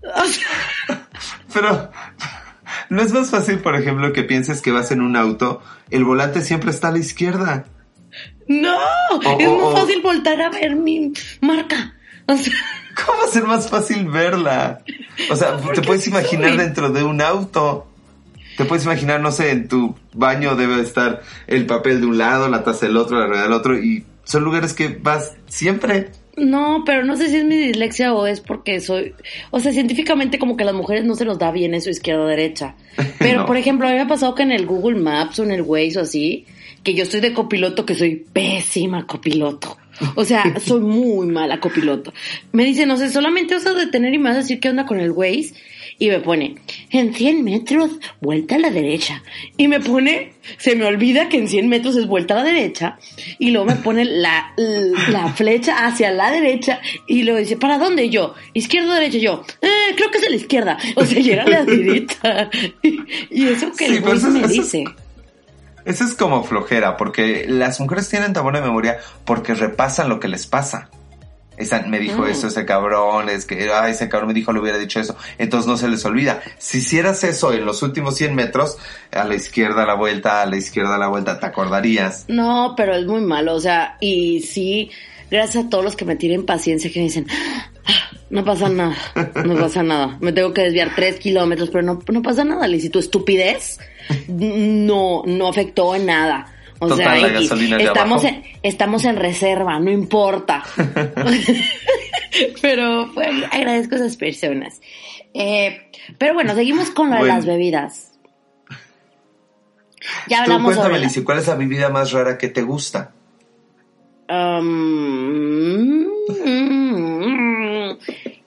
[0.03, 1.07] O sea,
[1.55, 1.91] Pero...
[2.89, 6.41] ¿No es más fácil, por ejemplo, que pienses que vas en un auto, el volante
[6.41, 7.67] siempre está a la izquierda?
[8.49, 8.77] No,
[9.11, 11.95] O- es o- muy o- fácil voltar a ver mi marca.
[12.27, 12.53] O sea,
[13.07, 14.81] ¿Cómo va a ser más fácil verla?
[15.31, 16.59] O sea, te puedes imaginar soy.
[16.59, 17.89] dentro de un auto.
[18.59, 22.49] Te puedes imaginar, no sé, en tu baño debe estar el papel de un lado,
[22.49, 26.11] la taza del otro, la rueda del otro, y son lugares que vas siempre.
[26.37, 29.15] No, pero no sé si es mi dislexia o es porque soy,
[29.51, 32.23] o sea, científicamente como que a las mujeres no se nos da bien eso izquierda
[32.23, 32.75] o derecha.
[33.19, 33.47] Pero No.
[33.47, 35.61] por ejemplo, a mí me ha pasado que en el Google Maps o en el
[35.63, 36.47] Waze o así,
[36.83, 39.77] que yo estoy de copiloto, que soy pésima copiloto.
[40.15, 42.15] O sea, soy muy mala copiloto.
[42.53, 44.87] Me dice, no sé, solamente vas a detener y me vas a decir qué onda
[44.87, 45.53] con el Waze.
[46.03, 46.57] Y me pone,
[46.91, 49.23] en 100 metros, vuelta a la derecha.
[49.57, 52.99] Y me pone, se me olvida que en 100 metros es vuelta a la derecha.
[53.39, 56.81] Y luego me pone la, la flecha hacia la derecha.
[57.07, 58.07] Y luego dice, ¿para dónde?
[58.07, 59.19] Y yo, izquierda o derecha.
[59.19, 60.77] Y yo, eh, creo que es a la izquierda.
[60.97, 62.51] O sea, llega a la derecha.
[62.83, 62.99] Y,
[63.31, 64.85] y eso que Sí, el eso me eso dice.
[65.85, 70.27] Eso es como flojera, porque las mujeres tienen tan buena memoria porque repasan lo que
[70.27, 70.91] les pasa.
[71.57, 72.29] Esa, me dijo Mm.
[72.29, 75.17] eso ese cabrón, es que, ay, ese cabrón me dijo, le hubiera dicho eso.
[75.39, 76.41] Entonces no se les olvida.
[76.59, 78.79] Si hicieras eso en los últimos 100 metros,
[79.13, 82.25] a la izquierda la vuelta, a la izquierda la vuelta, te acordarías.
[82.29, 84.91] No, pero es muy malo, o sea, y sí,
[85.31, 87.27] gracias a todos los que me tienen paciencia, que me dicen,
[87.87, 88.97] "Ah, No pasa nada,
[89.45, 90.17] no pasa nada.
[90.23, 92.83] Me tengo que desviar tres kilómetros, pero no, no pasa nada, Liz.
[92.87, 93.79] Y tu estupidez
[94.27, 96.47] no, no afectó en nada.
[96.83, 100.65] O Total, sea, la X, gasolina estamos, en, estamos en reserva, no importa.
[102.61, 104.81] pero bueno, agradezco a esas personas.
[105.33, 108.19] Eh, pero bueno, seguimos con lo de las bebidas.
[110.27, 111.25] Ya Tú hablamos cuéntame, sobre...
[111.25, 113.13] ¿cuál es la bebida más rara que te gusta?
[114.29, 116.07] Um,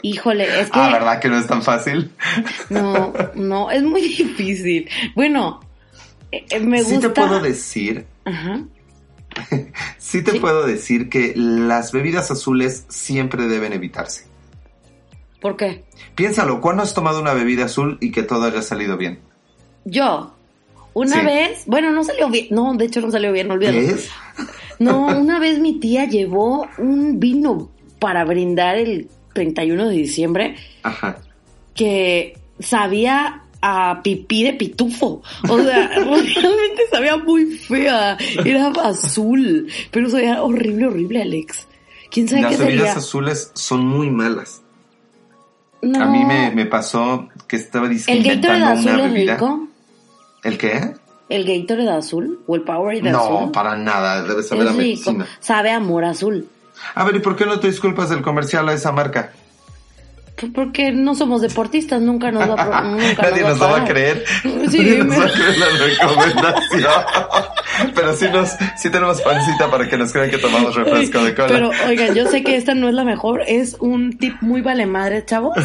[0.02, 0.80] híjole, es que...
[0.80, 2.12] Ah, ¿verdad que no es tan fácil?
[2.70, 4.90] No, no, es muy difícil.
[5.16, 5.62] Bueno,
[6.34, 7.14] eh, eh, me Sí gusta.
[7.14, 8.64] te puedo decir, Ajá.
[9.98, 10.40] sí te Sí.
[10.40, 14.26] puedo decir que las bebidas azules siempre deben evitarse.
[15.42, 15.84] ¿Por qué?
[16.16, 19.20] Piénsalo, ¿cuándo has tomado una bebida azul y que todo haya salido bien?
[19.84, 20.34] Yo,
[20.94, 21.26] una Sí.
[21.26, 22.48] vez, bueno, no salió bien.
[22.52, 23.78] No, de hecho no salió bien, olvídalo.
[23.80, 24.10] ¿Ves?
[24.80, 31.18] No, una vez mi tía llevó un vino para brindar el 31 de diciembre Ajá.
[31.76, 35.22] que sabía a pipí de pitufo.
[35.50, 38.18] O sea, realmente sabía muy fea.
[38.44, 41.68] Era azul, pero sabía horrible, horrible, Alex.
[42.12, 44.62] ¿Quién sabe Las qué bebidas azules son muy malas.
[45.82, 46.02] No.
[46.02, 49.68] A mí me, me pasó que estaba disque ¿El Gatorade azul una es rico?
[50.44, 50.94] ¿El qué?
[51.30, 52.40] ¿El Gatorade azul?
[52.48, 53.52] ¿O el Powerade No, azul?
[53.52, 55.12] para nada, debe saber a es rico.
[55.12, 55.28] medicina.
[55.40, 56.48] Sabe a amor azul.
[56.94, 59.34] A ver, ¿y por qué no te disculpas del comercial a esa marca?
[60.54, 63.88] Porque no somos deportistas, nunca nos va, a nunca Nadie nos va a pagar.
[63.88, 64.26] creer.
[64.70, 66.92] Sí, Nadie nos va a creer la recomendación.
[67.96, 71.48] Pero sí, nos, sí tenemos pancita para que nos crean que tomamos refresco de cola.
[71.48, 74.86] Pero oigan, yo sé que esta no es la mejor, es un tip muy vale
[74.86, 75.56] madre, chavos.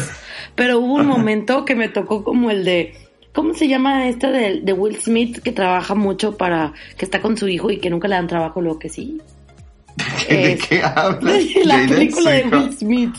[0.55, 2.95] Pero hubo un momento que me tocó como el de,
[3.33, 7.37] ¿cómo se llama esta de, de Will Smith que trabaja mucho para, que está con
[7.37, 9.21] su hijo y que nunca le dan trabajo, luego que sí?
[10.29, 11.41] ¿De es- qué hablas?
[11.65, 12.43] la película de.
[12.45, 13.15] Will Smith.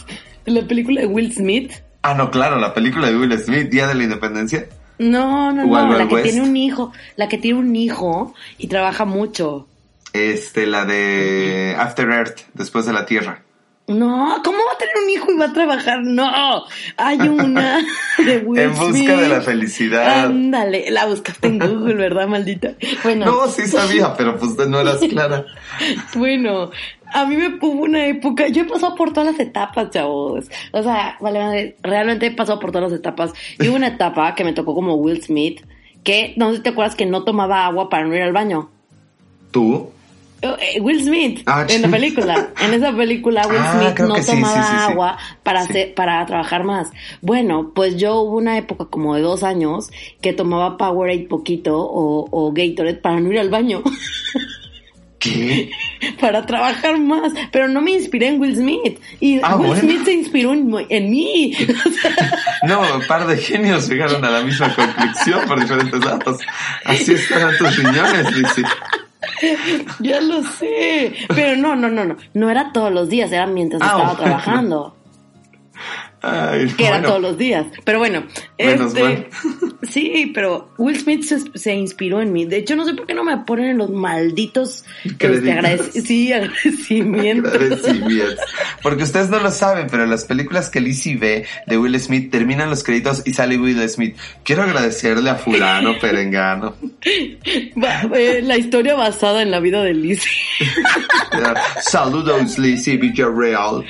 [0.47, 1.73] La película de Will Smith.
[2.03, 4.67] Ah, no, claro, la película de Will Smith, Día de la Independencia.
[4.99, 6.31] No, no, Wild no, la que West.
[6.31, 9.67] tiene un hijo, la que tiene un hijo y trabaja mucho.
[10.13, 13.43] Este, la de After Earth, después de la Tierra.
[13.89, 16.01] No, ¿cómo va a tener un hijo y va a trabajar?
[16.05, 16.65] No,
[16.97, 17.81] hay una
[18.19, 19.09] de Will en busca Smith.
[19.11, 20.25] de la felicidad.
[20.27, 22.75] Ándale, la buscaste en Google, ¿verdad, maldita?
[23.03, 25.45] Bueno, No, sí sabía, pero pues no eras clara.
[26.15, 26.71] bueno,
[27.13, 30.47] a mí me hubo una época, yo he pasado por todas las etapas, chavos.
[30.73, 33.33] O sea, vale, madre, realmente he pasado por todas las etapas.
[33.59, 35.61] Y hubo una etapa que me tocó como Will Smith,
[36.05, 38.71] que no sé si te acuerdas que no tomaba agua para no ir al baño.
[39.51, 39.91] ¿Tú?
[40.43, 44.55] Eh, Will Smith Ah, en la película en esa película Will Ah, Smith no tomaba
[44.55, 44.91] sí, sí, sí.
[44.93, 49.45] agua para hacer para trabajar más bueno pues yo hubo una época como de dos
[49.45, 53.85] años que tomaba Powerade poquito o, o Gatorade para no ir al baño
[55.23, 55.71] ¿Qué?
[56.21, 59.83] para trabajar más pero no me inspiré en Will Smith y Ah, Will bueno.
[59.83, 61.55] Smith se inspiró en, en mí
[61.87, 66.39] O sea, No, un par de genios llegaron a la misma conclusión por diferentes datos.
[66.85, 68.63] Así estarán tus riñones, Lizzy.
[70.01, 73.81] ya lo sé pero no no no no no era todos los días era mientras
[73.83, 74.19] Ah, estaba bueno.
[74.23, 74.97] trabajando
[76.23, 77.09] Ay, que era bueno.
[77.09, 77.67] todos los días.
[77.85, 78.25] Pero bueno,
[78.59, 79.27] Menos este, mal.
[79.83, 82.45] sí, pero Will Smith se, se inspiró en mí.
[82.45, 86.33] De hecho, no sé por qué no me ponen en los malditos este, agradec- sí,
[86.33, 87.53] agradecimientos.
[87.53, 88.39] Agradecimientos.
[88.83, 92.71] Porque ustedes no lo saben, pero las películas que Lizzie ve de Will Smith terminan
[92.71, 94.17] los créditos y sale Will Smith.
[94.45, 96.77] Quiero agradecerle a fulano, perengano.
[97.05, 100.31] Eh, la historia basada en la vida de Lizzie.
[101.81, 103.85] Saludos, Lizzie Villarreal.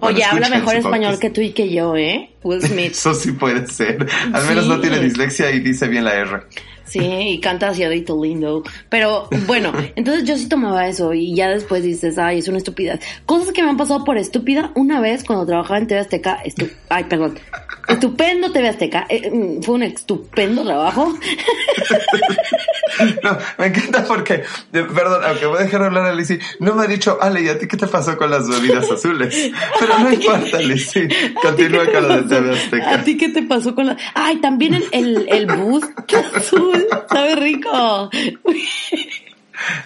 [0.00, 2.30] Oye, habla mejor español que tú y que yo, ¿eh?
[2.42, 2.92] Will Smith.
[2.92, 4.06] Eso sí puede ser.
[4.32, 4.70] Al menos Sí.
[4.70, 6.40] no tiene dislexia y dice bien la R.
[6.92, 8.62] Sí, y canta asiadito lindo.
[8.90, 13.00] Pero bueno, entonces yo sí tomaba eso y ya después dices, ay, es una estupidez.
[13.24, 14.72] Cosas que me han pasado por estúpida.
[14.74, 17.38] Una vez cuando trabajaba en TV Azteca, estu ay, perdón,
[17.88, 21.14] estupendo TV Azteca, eh, mm, fue un estupendo trabajo.
[23.22, 26.86] No, me encanta porque, perdón, aunque voy a dejar hablar a Lizzie, no me ha
[26.86, 29.50] dicho, Ale, ¿y a ti qué te pasó con las bebidas azules?
[29.80, 31.08] Pero no importa, Lizzie,
[31.42, 32.28] continúa ¿A qué con lo de?
[32.36, 33.04] TV ¿A Azteca.
[33.04, 33.96] ti qué te pasó con la...?
[34.14, 35.84] Ay, también el, el, el bus
[36.36, 38.10] azul, sabe rico.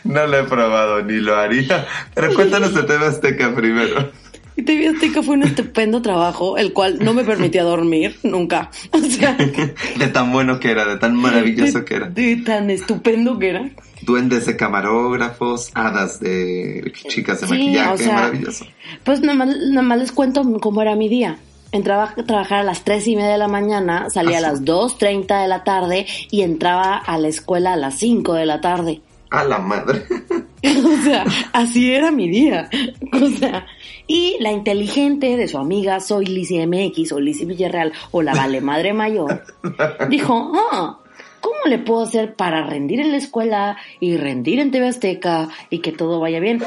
[0.05, 1.87] No lo he probado, ni lo haría.
[2.15, 4.11] Pero cuéntanos de TV Azteca primero.
[4.57, 8.71] Y TV Azteca fue un estupendo trabajo, el cual no me permitía dormir nunca.
[8.93, 9.37] O sea,
[9.99, 12.09] De tan bueno que era, de tan maravilloso que era.
[12.09, 13.71] de tan estupendo que era.
[14.03, 18.67] Duendes de camarógrafos, hadas de chicas de Sí, maquillaje, o sea, maravilloso.
[19.05, 21.39] Pues nada más, nada más les cuento cómo era mi día.
[21.73, 24.99] Entraba a trabajar a las tres y media de la mañana, salía a las dos
[24.99, 29.01] treinta de la tarde y entraba a la escuela a las cinco de la tarde.
[29.31, 30.05] A la madre.
[30.67, 32.69] O sea, así era mi día.
[33.13, 33.67] O sea,
[34.09, 38.61] Y la inteligente de su amiga Soy Lizzie MX o Lizzie Villarreal o la Vale
[38.61, 39.43] Madre Mayor
[40.09, 40.99] dijo, ah,
[41.41, 45.81] ¿cómo le puedo hacer para rendir en la escuela y rendir en TV Azteca y
[45.81, 46.63] que todo vaya bien?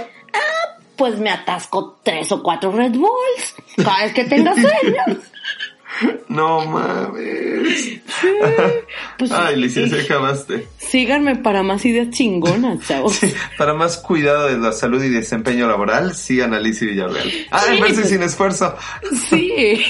[1.00, 5.18] Pues me atasco tres o cuatro Red Bulls cada vez que tenga sueños.
[6.30, 8.00] No mames.
[9.18, 10.06] Pues, Ay, licencia, sí.
[10.06, 10.68] acabaste.
[10.78, 13.16] Síganme para más ideas chingonas, chavos.
[13.16, 17.30] Sí, para más cuidado de la salud y desempeño laboral, sigan a Lizzie Villarreal.
[17.52, 18.76] Ah, Sí, en verse pues- sin esfuerzo.
[19.30, 19.82] Sí.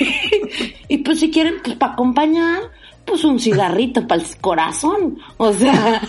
[0.88, 2.72] Y pues si quieren, pues para acompañar,
[3.06, 5.20] pues un cigarrito para el corazón.
[5.38, 6.02] O sea,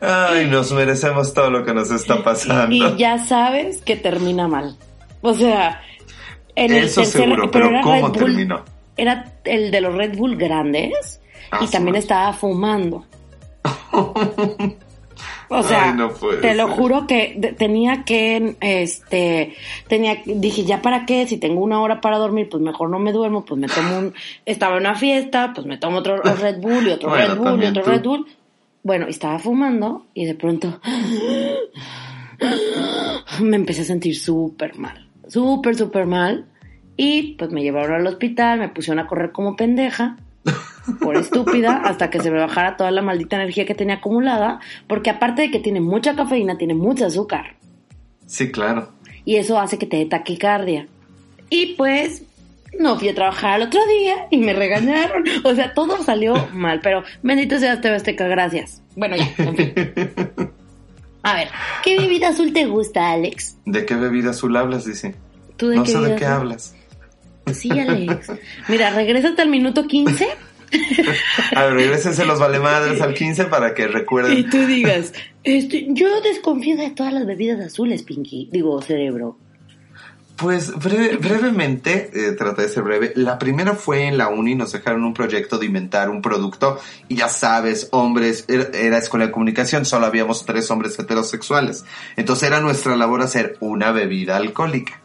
[0.00, 2.74] Ay, nos merecemos todo lo que nos está pasando.
[2.74, 4.76] y ya sabes que termina mal.
[5.20, 5.80] O sea,
[6.54, 8.64] en el Eso tercer, seguro, pero ¿cómo Bull- terminó?
[8.96, 12.02] Era el de los Red Bull grandes Ah, y también man.
[12.02, 13.04] estaba fumando.
[15.50, 19.54] O sea, Ay, no puede te lo juro que tenía que, este,
[19.88, 23.12] tenía, dije, ya para qué, si tengo una hora para dormir, pues mejor no me
[23.12, 26.86] duermo, pues me tomo un, estaba en una fiesta, pues me tomo otro Red Bull
[26.86, 27.90] y otro Bueno, Red Bull y otro tú.
[27.90, 28.26] Red Bull.
[28.88, 30.80] Bueno, estaba fumando y de pronto
[33.42, 36.46] me empecé a sentir súper mal, súper, súper mal.
[36.96, 40.16] Y pues me llevaron al hospital, me pusieron a correr como pendeja,
[41.02, 45.10] por estúpida, hasta que se me bajara toda la maldita energía que tenía acumulada, porque
[45.10, 47.56] aparte de que tiene mucha cafeína, tiene mucho azúcar.
[48.24, 48.88] Sí, claro.
[49.26, 50.88] Y eso hace que te dé taquicardia.
[51.50, 52.22] Y pues
[52.78, 55.24] no fui a trabajar al otro día y me regañaron.
[55.44, 58.82] O sea, todo salió mal, pero bendito sea TV Azteca, gracias.
[58.96, 59.72] Bueno, ya, en fin.
[61.22, 61.48] A ver,
[61.82, 63.56] ¿qué bebida azul te gusta, Alex?
[63.66, 64.84] ¿De qué bebida azul hablas?
[64.84, 65.14] Dice.
[65.56, 66.36] ¿Tú de No qué sé de qué azul?
[66.40, 66.74] hablas.
[67.52, 68.30] Sí, Alex.
[68.68, 70.28] Mira, regrésate al minuto 15
[71.56, 74.50] A ver, regresense los valemadres al 15 para que y recuerden.
[74.50, 75.12] tú digas,
[75.44, 78.48] este, yo desconfío de todas las bebidas azules, Pinky.
[78.52, 79.38] Digo, cerebro.
[80.38, 83.12] Pues breve- brevemente, eh, traté de ser breve.
[83.16, 87.16] La primera fue en la uni, nos dejaron un proyecto de inventar un producto y
[87.16, 91.84] ya sabes, hombres, era, era escuela de comunicación, solo habíamos tres hombres heterosexuales.
[92.16, 95.00] Entonces era nuestra labor hacer una bebida alcohólica.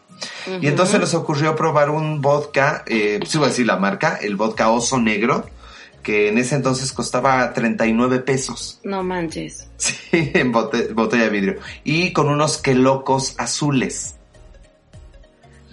[0.62, 4.36] Y entonces nos ocurrió probar un vodka, eh, sí voy a decir la marca, el
[4.36, 5.50] vodka Oso Negro,
[6.04, 8.80] que en ese entonces costaba 39 pesos.
[8.84, 9.68] No manches.
[9.78, 11.56] Sí, en bote- botella de vidrio.
[11.84, 14.16] Y con unos quelocos azules.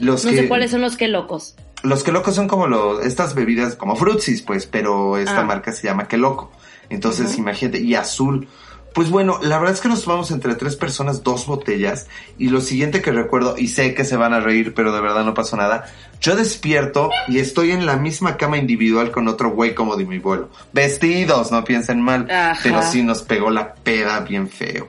[0.01, 1.55] Los No que, sé cuáles son los que locos.
[1.83, 5.45] Los quelocos son como los, estas bebidas, como frutsis, pues, pero esta Ah.
[5.45, 6.51] marca se llama queloco.
[6.89, 8.49] Entonces, imagínate, y azul.
[8.93, 12.09] Pues bueno, la verdad es que nos tomamos entre tres personas dos botellas.
[12.39, 15.25] Y lo siguiente que recuerdo, y sé que se van a reír, pero de verdad
[15.25, 15.85] no pasó nada.
[16.21, 20.19] Yo despierto y estoy en la misma cama individual con otro güey como de mi
[20.19, 20.51] vuelo.
[20.73, 22.29] Vestidos, no piensen mal.
[22.31, 22.59] Ajá.
[22.65, 24.89] Pero sí nos pegó la peda bien feo.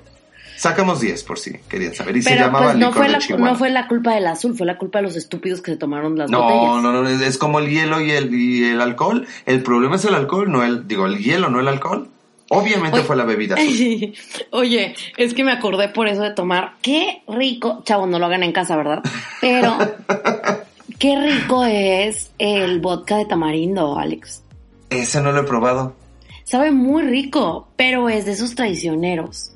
[0.62, 2.16] Sacamos 10 por si querían saber.
[2.18, 3.50] Y se llamaba pues no licor fue, de la, Chihuahua.
[3.50, 6.16] no fue la culpa del azul, fue la culpa de los estúpidos que se tomaron
[6.20, 6.84] las No, botellas.
[6.84, 9.26] no, no, es- es como el hielo y el, y el alcohol.
[9.48, 12.10] El problema es el alcohol, no el, digo, el hielo, no el alcohol.
[12.50, 13.08] Obviamente Oye.
[13.08, 13.56] fue la bebida.
[13.56, 14.14] azul.
[14.52, 16.74] Oye, es que me acordé por eso de tomar.
[16.84, 17.82] Qué rico.
[17.84, 19.02] Chavo, no lo hagan en casa, ¿verdad?
[19.42, 19.76] Pero,
[21.00, 24.44] qué rico es el vodka de tamarindo, Alex.
[24.92, 25.96] Ese no lo he probado.
[26.44, 29.51] Sabe muy rico, pero es de esos traicioneros.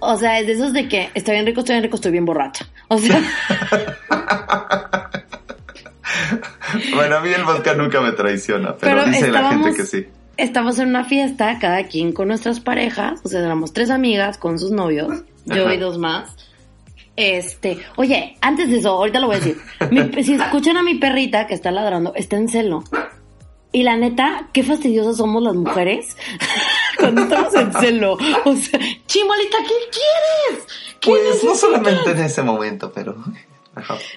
[0.00, 2.24] O sea, es de esos de que estoy bien rico, estoy bien rico, estoy bien
[2.24, 2.66] borracha.
[2.88, 3.20] O sea,
[6.94, 10.06] Bueno, a mí el vodka nunca me traiciona, pero, pero, dice la gente que sí.
[10.36, 14.58] estábamos en una fiesta, cada quien con nuestras parejas, o sea, éramos tres amigas con
[14.58, 15.74] sus novios, yo Ajá.
[15.74, 16.36] y dos más.
[17.16, 19.56] Este, oye, antes de eso, ahorita lo voy a decir.
[19.90, 22.84] Mi- si escuchan a mi perrita que está ladrando, está en celo.
[23.72, 26.16] Y la neta, qué fastidiosas somos las mujeres
[26.98, 28.12] cuando estamos en celo.
[28.44, 30.66] O sea, chimolita, ¿qué quieres?
[31.00, 33.16] ¿Qué Pues no solamente en ese momento, pero...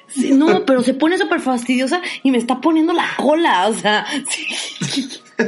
[0.08, 3.68] Sí, no, pero se pone súper fastidiosa y me está poniendo la cola.
[3.68, 5.08] O sea, sí.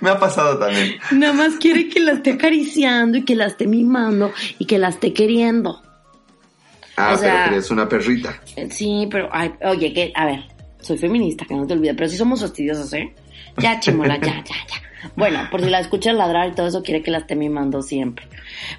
[0.00, 0.96] me ha pasado también.
[1.12, 4.90] Nada más quiere que la esté acariciando y que la esté mimando y que la
[4.90, 5.82] esté queriendo.
[6.96, 8.40] Ah, O sea- pero que es una perrita.
[8.56, 10.44] Eh, Sí, pero, ay, oye, que, a ver,
[10.80, 13.14] soy feminista, que no te olvides, pero sí somos fastidiosas, ¿eh?
[13.58, 15.10] Ya, chimola, ya, ya, ya.
[15.14, 18.26] Bueno, por si la escuchas ladrar y todo eso, quiere que la esté mimando siempre.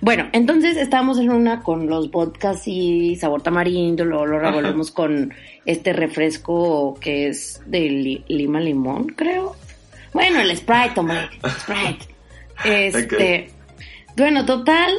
[0.02, 5.34] Bueno, entonces estábamos en una con los vodkas y sabor tamarindo, luego lo revolvemos con
[5.66, 9.56] este refresco que es de li- lima limón, creo.
[10.14, 11.30] Bueno, el Sprite, hombre,
[11.60, 12.06] Sprite.
[12.66, 13.50] Este,
[14.18, 14.92] bueno, total,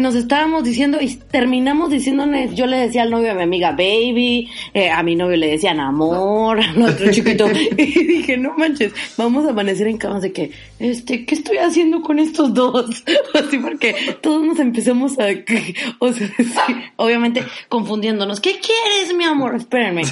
[0.00, 4.48] nos estábamos diciendo y terminamos diciéndonos, yo le decía al novio a mi amiga baby,
[4.72, 9.46] eh, a mi novio le decían amor, al otro chiquito, y dije, no manches, vamos
[9.46, 13.04] a amanecer en camas de que, este, ¿qué estoy haciendo con estos dos?
[13.34, 15.26] Así porque todos nos empezamos a,
[15.98, 19.54] o sea, sí, obviamente confundiéndonos, ¿qué quieres, mi amor?
[19.54, 20.02] Espérenme.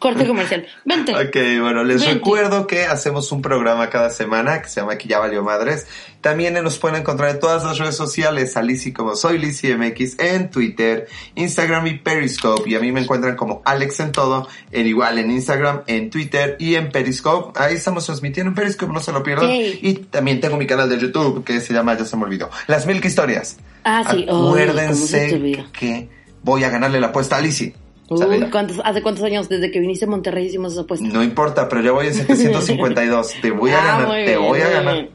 [0.00, 0.66] Corte comercial.
[0.84, 1.14] Vente.
[1.14, 2.14] Ok, bueno, les Vente.
[2.14, 5.86] recuerdo que hacemos un programa cada semana que se llama Aquí ya valió madres.
[6.22, 10.18] También nos pueden encontrar en todas las redes sociales, a Lizzy como soy Lizzy MX
[10.18, 12.68] en Twitter, Instagram y Periscope.
[12.68, 16.56] Y a mí me encuentran como Alex en todo, en igual en Instagram, en Twitter
[16.58, 17.58] y en Periscope.
[17.60, 19.50] Ahí estamos transmitiendo en Periscope, no se lo pierdan.
[19.50, 22.86] Y también tengo mi canal de YouTube que se llama, ya se me olvidó, Las
[22.86, 23.58] Milk Historias.
[23.84, 24.16] Ah, sí.
[24.20, 25.66] Ay, ¿cómo se te Acuérdense olvida?
[25.78, 26.08] que
[26.42, 27.74] voy a ganarle la apuesta a Lizzy.
[28.10, 28.50] Uy, ya.
[28.50, 31.06] ¿cuántos, ¿Hace cuántos años desde que viniste a Monterrey hicimos esa apuesta?
[31.06, 33.34] No importa, pero ya voy en 752.
[33.40, 34.94] Te voy a Ah, ganar, te bien, voy a muy ganar.
[34.94, 35.10] bien.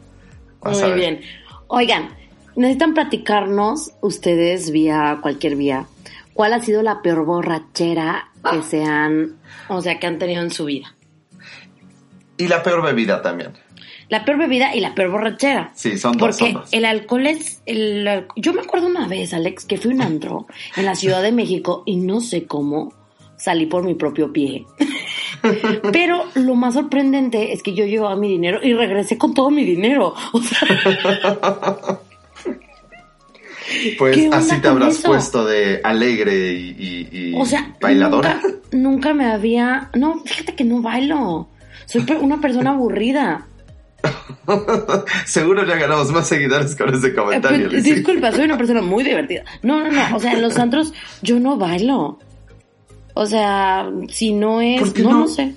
[0.61, 1.21] A Muy bien.
[1.67, 2.09] Oigan,
[2.55, 5.85] necesitan platicarnos ustedes vía cualquier vía.
[6.33, 9.35] ¿Cuál ha sido la peor borrachera que se han,
[9.69, 10.95] o sea, que han tenido en su vida?
[12.37, 13.51] Y la peor bebida también.
[14.09, 15.71] La peor bebida y la peor borrachera.
[15.75, 16.69] Sí, son dos, Porque son dos.
[16.73, 17.61] el alcohol es...
[17.65, 20.45] El, yo me acuerdo una vez, Alex, que fui a un antro
[20.77, 22.93] en la Ciudad de México y no sé cómo
[23.37, 24.65] salí por mi propio pie.
[25.91, 29.63] Pero lo más sorprendente es que yo llevaba mi dinero y regresé con todo mi
[29.63, 30.13] dinero.
[30.33, 30.59] O sea,
[33.97, 35.07] Pues ¿Qué onda así te habrás eso?
[35.07, 36.69] puesto de alegre y,
[37.11, 38.39] y- y o sea bailadora.
[38.43, 39.89] Nunca, nunca me había...
[39.95, 41.49] No, fíjate que no bailo.
[41.85, 43.47] Soy una persona aburrida.
[45.25, 47.69] Seguro ya ganamos más seguidores con ese Eh, comentario.
[47.69, 47.95] pues, Lizzy.
[47.95, 49.43] disculpa, soy una persona muy divertida.
[49.63, 50.15] No, no, no.
[50.15, 52.19] O sea, en los antros yo no bailo.
[53.13, 54.79] O sea, si no es.
[54.81, 55.19] ¿Por qué no, no?
[55.21, 55.53] no sé.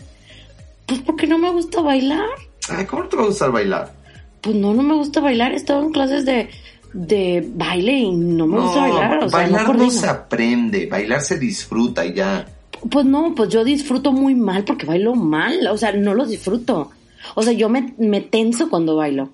[0.86, 2.24] Pues porque no me gusta bailar.
[2.70, 3.92] Ay, ¿Cómo te va a gustar bailar?
[4.40, 5.52] Pues no, no me gusta bailar.
[5.52, 6.48] He estado en clases de,
[6.94, 9.24] de baile y no me gusta bailar.
[9.24, 12.46] O sea, bailar no se aprende, bailar se disfruta y ya.
[12.90, 15.66] Pues no, pues yo disfruto muy mal porque bailo mal.
[15.66, 16.92] O sea, no lo disfruto.
[17.34, 19.30] O sea, yo me, me tenso cuando bailo.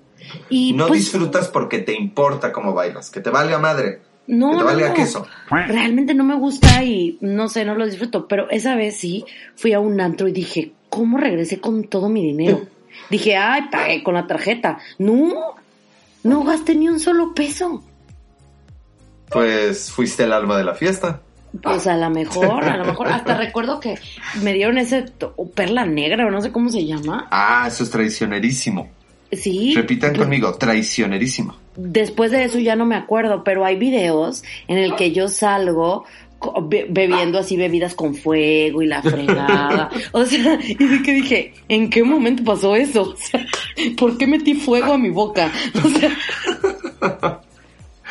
[0.49, 4.57] Y no pues, disfrutas porque te importa cómo bailas, que te valga madre, No, que
[4.57, 4.93] te valga no.
[4.93, 5.27] queso.
[5.49, 8.27] Realmente no me gusta y no sé, no lo disfruto.
[8.27, 9.25] Pero esa vez sí
[9.55, 12.61] fui a un antro y dije, ¿cómo regresé con todo mi dinero?
[13.09, 14.79] dije, ay, pagué con la tarjeta.
[14.97, 15.55] No,
[16.23, 17.83] no gasté ni un solo peso.
[19.29, 21.21] Pues fuiste el alma de la fiesta.
[21.61, 23.95] Pues a lo mejor, a lo mejor, hasta recuerdo que
[24.41, 25.05] me dieron ese
[25.53, 27.27] perla negra o no sé cómo se llama.
[27.31, 28.89] Ah, eso es traicionerísimo.
[29.31, 29.73] Sí.
[29.75, 31.55] Repitan pues, conmigo, traicionerísimo.
[31.75, 36.05] Después de eso ya no me acuerdo, pero hay videos en el que yo salgo
[36.63, 39.89] be- bebiendo así bebidas con fuego y la fregada.
[40.11, 43.01] O sea, y que dije, ¿en qué momento pasó eso?
[43.15, 43.45] O sea,
[43.97, 45.51] ¿por qué metí fuego a mi boca?
[45.83, 47.41] O sea,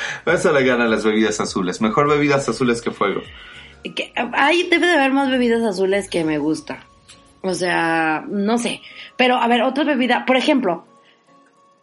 [0.26, 1.80] Eso le gana las bebidas azules.
[1.80, 3.22] Mejor bebidas azules que fuego.
[3.94, 6.84] que hay, debe de haber más bebidas azules que me gusta.
[7.42, 8.80] O sea, no sé.
[9.16, 10.86] Pero, a ver, otra bebida, por ejemplo,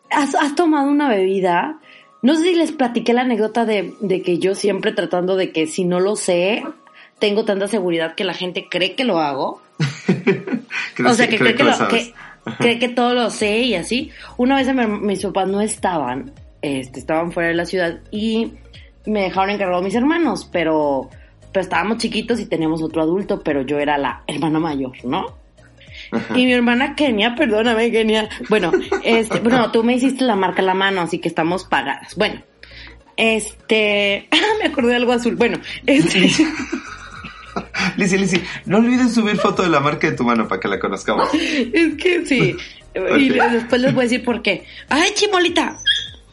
[0.09, 1.77] ¿has, has tomado una bebida?
[2.23, 5.67] No sé si les platiqué la anécdota de, de que yo siempre tratando de que
[5.67, 6.63] si no lo sé,
[7.19, 9.61] tengo tanta seguridad que la gente cree que lo hago.
[10.95, 12.13] ¿Crees o sea, que cree que, lo que-
[12.59, 14.11] cree que todo lo sé y así.
[14.37, 18.53] Una vez mi- mis papás no estaban, este, estaban fuera de la ciudad y
[19.05, 21.09] me dejaron encargado mis hermanos, pero,
[21.51, 25.39] pero estábamos chiquitos y teníamos otro adulto, pero yo era la hermana mayor, ¿no?
[26.35, 28.71] Y mi hermana Kenia, perdóname Kenia, bueno,
[29.03, 32.15] este, bueno, tú me hiciste la marca en la mano, así que estamos pagadas.
[32.15, 32.41] Bueno,
[33.17, 34.27] este,
[34.59, 35.35] me acordé de algo azul.
[35.35, 36.29] Bueno, este,
[37.97, 40.79] Lizzy, Lizzy, no olvides subir foto de la marca de tu mano para que la
[40.79, 41.29] conozcamos.
[41.33, 42.55] Es que sí.
[42.93, 44.65] Y después les voy a decir por qué.
[44.89, 45.77] ¡Ay, chimolita!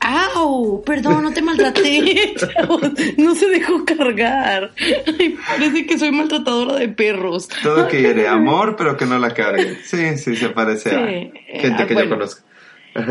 [0.00, 0.82] ¡Au!
[0.84, 2.34] Perdón, no te maltraté.
[3.16, 4.72] No se dejó cargar.
[5.18, 7.48] Ay, parece que soy maltratadora de perros.
[7.62, 9.76] Todo que quiere amor, pero que no la cargue.
[9.84, 11.30] Sí, sí, se parece a Sí,
[11.60, 12.10] gente ah, que bueno.
[12.10, 12.42] yo conozco.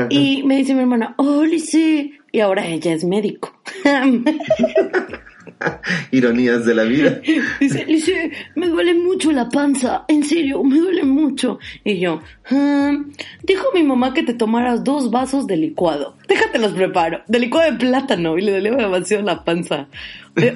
[0.09, 2.17] Y me dice mi hermana, ¡Oh, sí!
[2.31, 3.53] Y ahora ella es médico.
[6.11, 7.19] Ironías de la vida.
[7.59, 11.59] Dice, Lice, me duele mucho la panza, en serio, me duele mucho.
[11.83, 12.93] Y yo, "Ah,
[13.43, 16.15] dijo mi mamá que te tomaras dos vasos de licuado.
[16.27, 17.21] Déjate los preparo.
[17.27, 19.87] De licuado de plátano y le dolía demasiado la panza.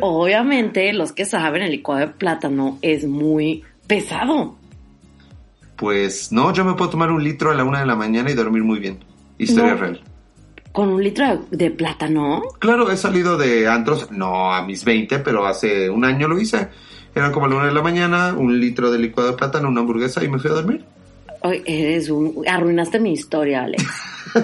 [0.02, 4.56] Obviamente, los que saben, el licuado de plátano es muy pesado.
[5.76, 8.36] Pues no, yo me puedo tomar un litro a la una de la mañana y
[8.36, 9.00] dormir muy bien.
[9.40, 9.80] Historia No.
[9.80, 10.02] real.
[10.72, 12.42] Con un litro de, de plátano.
[12.60, 16.70] Claro, he salido de antros, no a mis 20, pero hace un año lo hice.
[17.14, 19.82] Eran como a la una de la mañana, un litro de licuado de plátano, una
[19.82, 20.86] hamburguesa y me fui a dormir.
[21.44, 22.44] Ay, eres un...
[22.48, 23.84] Arruinaste mi historia, Alex.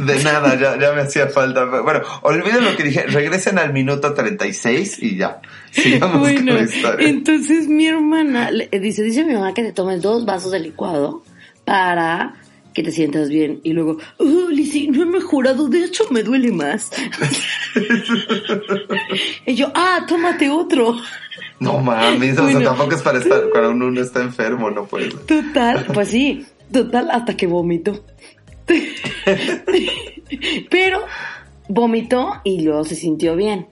[0.00, 1.64] De nada, ya, ya me hacía falta.
[1.64, 3.02] Bueno, olviden lo que dije.
[3.06, 5.40] Regresen al minuto 36 y ya.
[5.70, 7.08] Sigamos Bueno, con la historia.
[7.08, 11.22] entonces mi hermana le- dice, dice mi mamá que te tomes dos vasos de licuado
[11.64, 12.34] para
[12.76, 13.60] que te sientas bien.
[13.62, 16.90] Y luego, oh, Lizzy, no he mejorado, de hecho me duele más.
[19.46, 20.94] y yo, ah, tómate otro.
[21.58, 22.60] No mames, o sea, Bueno.
[22.60, 25.08] tampoco es para estar, cuando uno está enfermo, no puede.
[25.08, 28.04] Total, pues sí, total, hasta que vomitó.
[30.70, 31.00] Pero
[31.68, 33.68] vomitó y luego se sintió bien.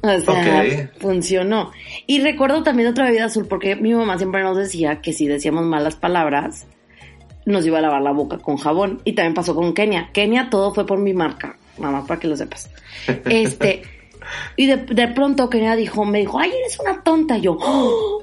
[0.00, 1.72] O sea, funcionó.
[2.06, 5.64] Y recuerdo también otra bebida azul porque mi mamá siempre nos decía que si decíamos
[5.64, 6.66] malas palabras,
[7.46, 9.00] nos iba a lavar la boca con jabón.
[9.04, 10.10] Y también pasó con Kenia.
[10.12, 12.70] Kenia todo fue por mi marca, mamá, para que lo sepas.
[13.24, 13.82] Este,
[14.56, 17.36] y de, de pronto Kenia dijo, me dijo, ay, eres una tonta.
[17.38, 18.22] Y yo, "Oh,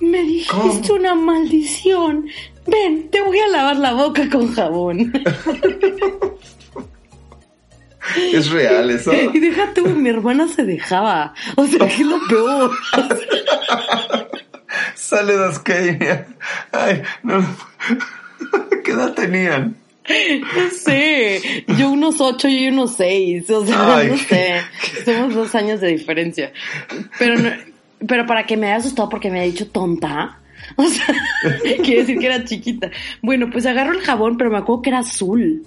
[0.00, 1.00] me dijiste ¿Cómo?
[1.00, 2.26] una maldición.
[2.66, 5.12] Ven, te voy a lavar la boca con jabón.
[8.32, 9.12] Es real eso.
[9.12, 11.34] y deja tú, mi hermana se dejaba.
[11.56, 12.70] O sea, que es lo peor.
[14.94, 16.26] Saludos, Kenia.
[16.72, 17.44] Ay, no.
[18.84, 19.76] ¿Qué edad tenían?
[20.08, 24.60] No sé, yo unos ocho y unos seis, o sea, Ay, no sé,
[25.04, 26.52] somos dos años de diferencia.
[27.20, 27.52] Pero, no-
[28.08, 30.40] pero para que me haya asustado porque me ha dicho tonta,
[30.74, 31.06] o sea,
[31.84, 32.90] quiere decir que era chiquita.
[33.20, 35.64] Bueno, pues agarro el jabón, pero me acuerdo que era azul,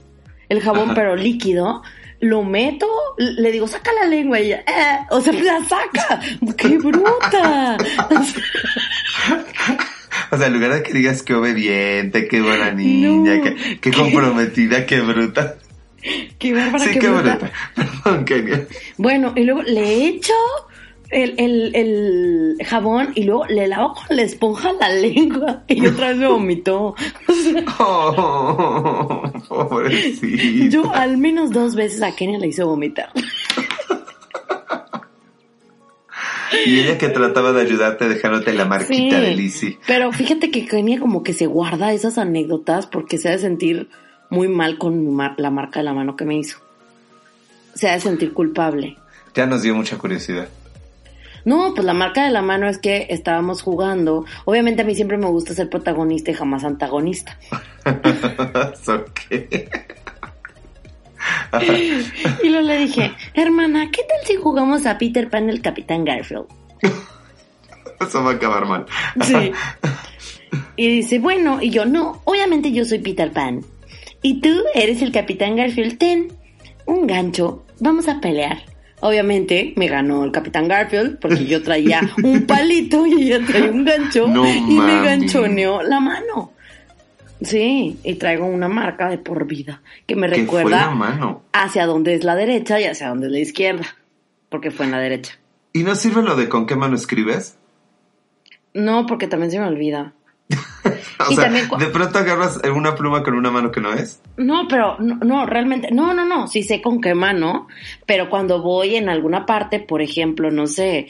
[0.50, 0.96] el jabón Ajá.
[0.96, 1.82] pero líquido,
[2.20, 6.20] lo meto, le digo, saca la lengua y ella, eh, o sea, la saca,
[6.58, 7.78] qué bruta.
[8.10, 9.78] O sea,
[10.32, 13.44] O sea, en lugar de que digas que obediente, qué buena niña, No.
[13.44, 15.56] qué, qué comprometida, qué bruta.
[16.40, 17.36] qué bárbara, sí, qué, qué bruta.
[17.38, 17.52] bruta.
[18.04, 18.68] Perdón, Kenia.
[18.98, 20.34] Bueno, y luego le echo
[21.12, 26.10] el, el, el jabón y luego le lavo con la esponja la lengua y otra
[26.10, 26.96] vez me vomitó.
[27.80, 30.70] Oh, pobrecito.
[30.70, 33.10] yo al menos dos veces a Kenia le hice vomitar.
[36.66, 39.22] Y ella que trataba de ayudarte dejándote la marquita Sí.
[39.26, 39.80] de Lizzie.
[39.88, 43.90] Pero fíjate que Kenia como que se guarda esas anécdotas porque se ha de sentir
[44.30, 46.58] muy mal con la marca de la mano que me hizo.
[47.74, 48.98] Se ha de sentir culpable.
[49.34, 50.48] Ya nos dio mucha curiosidad.
[51.44, 54.26] No, pues la marca de la mano es que estábamos jugando.
[54.46, 57.38] Obviamente a mí siempre me gusta ser protagonista y jamás antagonista.
[58.88, 59.22] Ok.
[62.44, 66.46] Y luego le dije, hermana, ¿qué tal si jugamos a Peter Pan el Capitán Garfield?
[68.00, 68.86] Eso va a acabar mal.
[69.24, 69.52] Sí.
[70.76, 73.62] Y dice, bueno, y yo, no, obviamente yo soy Peter Pan.
[74.22, 76.34] Y tú eres el Capitán Garfield, ten
[76.86, 78.64] un gancho, vamos a pelear.
[79.02, 83.86] Obviamente me ganó el Capitán Garfield porque yo traía un palito y ella traía un
[83.86, 86.54] gancho No y me ganchoneó la mano.
[87.46, 91.44] Sí, y traigo una marca de por vida que me recuerda la mano.
[91.54, 93.86] hacia dónde es la derecha y hacia dónde es la izquierda,
[94.50, 95.40] porque fue en la derecha.
[95.74, 97.58] ¿Y no sirve lo de con qué mano escribes?
[98.74, 100.14] No, porque también se me olvida.
[101.28, 104.22] O Y sea, también de pronto agarras una pluma con una mano que no es.
[104.38, 107.68] No, pero no, no, realmente, no, no, no, sí sé con qué mano,
[108.06, 111.08] pero cuando voy en alguna parte, por ejemplo, no sé,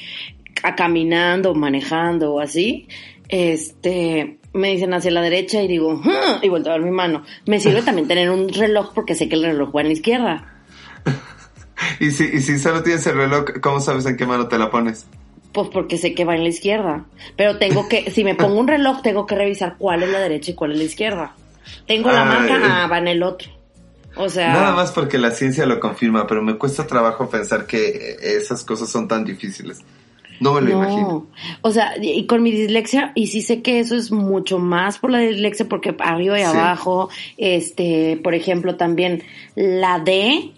[0.63, 2.87] a caminando, manejando o así,
[3.27, 7.23] este, me dicen hacia la derecha y digo, "Ah", y vuelto a ver mi mano.
[7.45, 10.51] Me sirve también tener un reloj porque sé que el reloj va en la izquierda.
[11.99, 14.71] Y si, y si solo tienes el reloj, ¿cómo sabes en qué mano te la
[14.71, 15.05] pones?
[15.51, 17.05] Pues porque sé que va en la izquierda.
[17.35, 20.51] Pero tengo que, si me pongo un reloj, tengo que revisar cuál es la derecha
[20.51, 21.35] y cuál es la izquierda.
[21.85, 22.61] Tengo la Ah, marca, eh.
[22.63, 23.49] ah, va en el otro.
[24.15, 24.53] O sea.
[24.53, 28.89] Nada más porque la ciencia lo confirma, pero me cuesta trabajo pensar que esas cosas
[28.89, 29.79] son tan difíciles.
[30.39, 31.27] No me lo imagino.
[31.61, 35.11] O sea, y con mi dislexia, y sí sé que eso es mucho más por
[35.11, 36.47] la dislexia, porque arriba y Sí.
[36.47, 39.23] abajo, este, por ejemplo, también
[39.55, 40.51] la D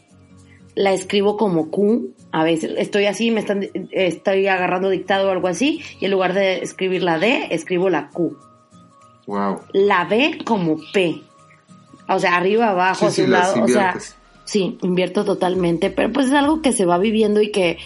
[0.76, 2.14] la escribo como Q.
[2.32, 6.34] A veces estoy así, me están, estoy agarrando dictado o algo así, y en lugar
[6.34, 8.38] de escribir la D, escribo la Q.
[9.26, 9.60] Wow.
[9.74, 11.22] La B como P.
[12.10, 13.64] O sea, arriba, abajo, Sí, hacia sí, un las lado.
[13.66, 13.98] O sea,
[14.46, 17.78] sí, invierto totalmente, pero pues es algo que se va viviendo y que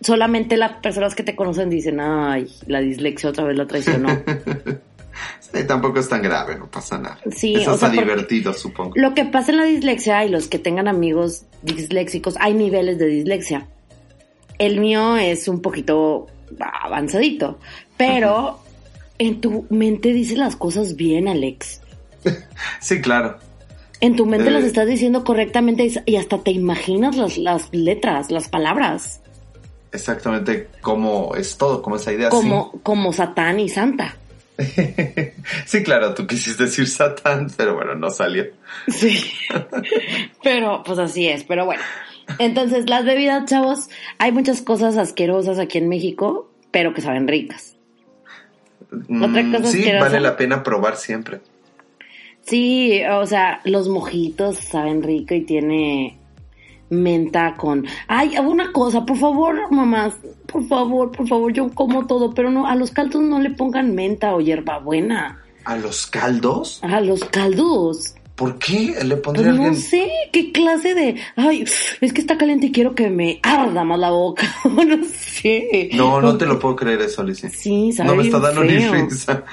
[0.00, 4.08] solamente las personas que te conocen dicen, ay, la dislexia otra vez la traicionó.
[5.40, 7.18] Sí, tampoco es tan grave, no pasa nada.
[7.34, 8.92] Sí, Eso o sea, divertido, supongo.
[8.94, 13.06] Lo que pasa en la dislexia y los que tengan amigos disléxicos, hay niveles de
[13.06, 13.66] dislexia.
[14.58, 16.28] El mío es un poquito
[16.82, 17.58] avanzadito,
[17.96, 18.60] pero
[19.18, 21.80] en tu mente dices las cosas bien, Alex.
[22.80, 23.36] Sí, claro.
[24.00, 24.52] En tu mente Eh.
[24.52, 29.19] las estás diciendo correctamente y- y hasta te imaginas las, las letras, las palabras,
[29.92, 32.28] Exactamente como es todo, como esa idea.
[32.28, 34.16] como, como Satán y Santa.
[35.66, 35.82] Sí.
[35.82, 38.44] Claro, tú quisiste decir Satán, pero bueno, no salió.
[38.88, 39.18] Sí.
[40.42, 41.82] Pero, pues así es, pero bueno.
[42.38, 43.88] Entonces, las bebidas, chavos,
[44.18, 47.74] hay muchas cosas asquerosas aquí en México, pero que saben ricas.
[48.92, 50.04] Otra Mm, cosa sí, asquerosa.
[50.04, 51.40] vale la pena probar siempre.
[52.42, 56.18] Sí, o sea, los mojitos saben rico y tiene
[56.90, 57.86] menta con...
[58.08, 60.14] Ay, una cosa, por favor, mamás,
[60.46, 63.94] por favor, por favor, yo como todo, pero no, a los caldos no le pongan
[63.94, 65.40] menta o hierbabuena.
[65.64, 66.80] ¿A los caldos?
[66.82, 68.14] A los caldos.
[68.34, 68.94] ¿Por qué?
[69.04, 69.76] ¿Le Pues pondría no alguien?
[69.76, 71.16] sé, qué clase de...
[71.36, 71.64] Ay,
[72.00, 74.44] es que está caliente y quiero que me arda más la boca.
[74.64, 75.90] no sé.
[75.92, 77.50] No, no te lo puedo creer eso, Alicia.
[77.50, 79.44] Sí, sabe No me está dando ni risa.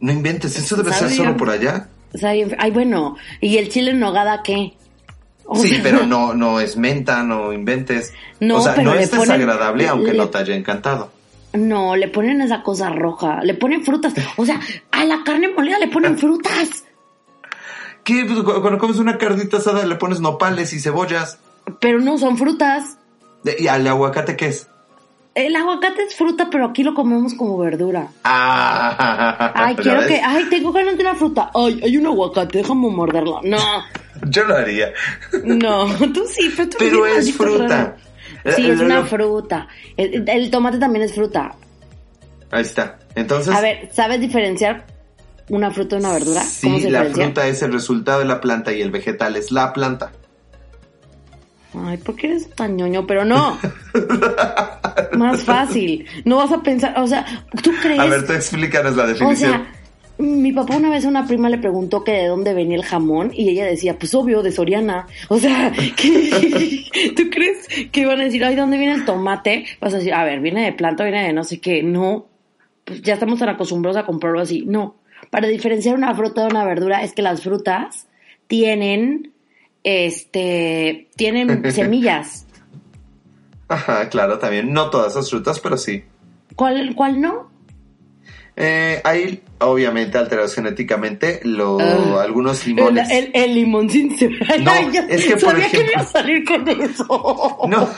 [0.00, 1.88] No inventes, eso debe Sabe ser solo bien- por allá.
[2.14, 4.72] Sabe bien fe- Ay, bueno, ¿y el chile en nogada qué?
[5.56, 8.12] Sí, pero no, no es menta, no inventes.
[8.40, 11.10] No, o sea, pero no es ponen- desagradable, aunque le- no te haya encantado.
[11.52, 14.14] No, le ponen esa cosa roja, le ponen frutas.
[14.36, 14.60] O sea,
[14.92, 16.84] a la carne molida le ponen frutas.
[18.04, 18.24] ¿Qué?
[18.24, 21.38] Pues, cu- Cuando comes una carnita asada le pones nopales y cebollas.
[21.80, 22.96] Pero no son frutas.
[23.58, 24.68] ¿Y al aguacate qué es?
[25.34, 28.08] El aguacate es fruta, pero aquí lo comemos como verdura.
[28.24, 30.08] Ah, Ay, ¿ya quiero ves?
[30.08, 30.20] que.
[30.20, 31.50] Ay, tengo ganas de una fruta.
[31.54, 33.40] Ay, hay un aguacate, déjame morderla.
[33.44, 33.58] No,
[34.28, 34.92] Yo lo haría.
[35.44, 37.68] no, tú sí, pero tú Pero es fruta.
[37.68, 37.94] raro.
[38.56, 39.68] Sí, es una fruta.
[39.96, 41.54] El, el tomate también es fruta.
[42.50, 42.98] Ahí está.
[43.14, 44.84] Entonces, A ver, ¿sabes diferenciar
[45.48, 46.42] una fruta de una verdura?
[46.42, 47.24] sí, ¿Cómo se la diferencia?
[47.26, 50.10] fruta es el resultado de la planta y el vegetal es la planta.
[51.86, 53.06] Ay, ¿por qué eres tan ñoño?
[53.06, 53.56] Pero no.
[55.16, 56.06] Más fácil.
[56.24, 57.24] No vas a pensar, o sea,
[57.62, 57.98] ¿tú crees?
[58.00, 59.50] A ver, tú explícanos la o definición.
[59.52, 59.72] sea,
[60.18, 63.30] mi papá una vez a una prima le preguntó que de dónde venía el jamón
[63.34, 65.06] y ella decía, pues obvio, de Soriana.
[65.28, 66.84] O sea, ¿qué-
[67.16, 69.64] ¿tú crees que van a decir, ay, ¿de dónde viene el tomate?
[69.80, 71.82] Vas a decir, a ver, viene de planta, viene de no sé qué.
[71.82, 72.26] No,
[72.84, 74.64] pues ya estamos tan acostumbrados a comprarlo así.
[74.66, 74.96] No,
[75.30, 78.06] para diferenciar una fruta de una verdura es que las frutas
[78.46, 79.32] tienen,
[79.84, 82.46] este, tienen semillas.
[83.70, 84.72] Ajá, claro, también.
[84.72, 86.04] No todas las frutas, pero sí.
[86.56, 87.48] ¿Cuál, cuál no?
[88.56, 92.22] Eh, hay, obviamente, alterados genéticamente, lo, Ah.
[92.22, 93.08] algunos El, limones.
[93.10, 94.08] el, el limón sin.
[94.08, 94.72] No,
[95.08, 97.58] es que, por sabía que ejemplo- iba a salir con eso.
[97.68, 97.88] No,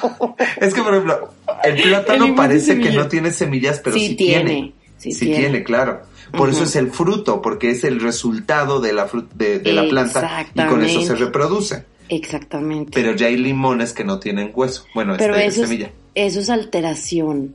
[0.61, 1.31] es que, por ejemplo,
[1.65, 4.45] el El plátano parece que no tiene semillas, pero sí, Sí tiene.
[4.51, 5.39] tiene, sí Sí, tiene.
[5.41, 5.63] tiene.
[5.65, 6.03] claro.
[6.37, 10.47] Por eso es el fruto, porque es el resultado de la, de, de la planta
[10.55, 11.85] y con eso se reproduce.
[12.15, 12.91] Exactamente.
[12.95, 14.85] Pero ya hay limones que no tienen hueso.
[14.95, 15.91] Bueno, Pero este, eso, es, semilla.
[16.15, 17.55] eso es alteración.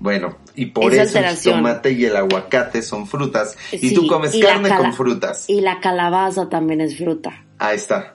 [0.00, 1.56] Bueno, y por Es eso el alteración.
[1.58, 3.56] tomate y el aguacate son frutas.
[3.72, 5.44] Y tú comes y carne con frutas.
[5.48, 7.44] Y la calabaza también es fruta.
[7.58, 8.14] Ahí está.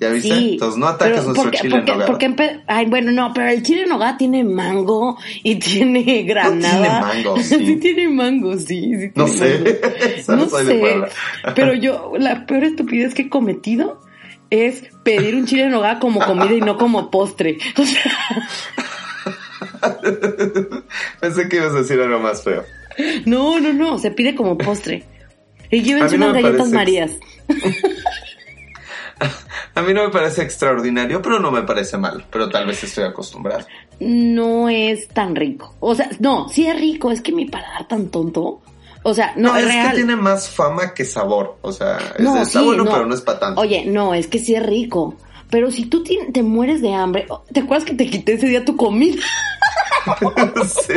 [0.00, 0.28] ¿Ya viste?
[0.36, 0.50] Sí.
[0.54, 2.10] Entonces no ataques pero nuestro porque- chile porque- en nogada.
[2.10, 7.12] porque Ay, bueno, no, pero el chile en nogada tiene mango y tiene granada.
[7.12, 7.76] tiene mango, sí.
[7.76, 8.90] tiene mango, sí.
[8.98, 9.80] sí No sé.
[10.28, 11.08] no Puebla.
[11.54, 14.00] Pero yo, la peor estupidez que he cometido
[14.54, 17.58] es pedir un chile en nogada como comida y no como postre.
[17.76, 18.02] O sea,
[21.20, 22.64] Pensé que ibas a decir algo más feo.
[23.26, 25.04] no, no, no, se pide como postre.
[25.70, 27.10] Y llévense no unas galletas parece- marías.
[29.76, 32.24] A mí no me parece extraordinario, pero no me parece mal.
[32.30, 33.66] Pero tal vez estoy acostumbrado.
[33.98, 35.74] No es tan rico.
[35.80, 38.60] O sea, no, sí es rico, es que mi paladar tan tonto.
[39.04, 39.90] O sea, no, No, es es real.
[39.90, 41.58] que tiene más fama que sabor.
[41.62, 42.90] O sea, es- No, está sí, bueno, no.
[42.90, 43.60] pero no es para tanto.
[43.60, 45.14] Oye, no, es que sí es rico.
[45.50, 48.64] Pero si tú ti- te mueres de hambre, ¿te acuerdas que te quité ese día
[48.64, 49.22] tu comida?
[50.86, 50.94] sí.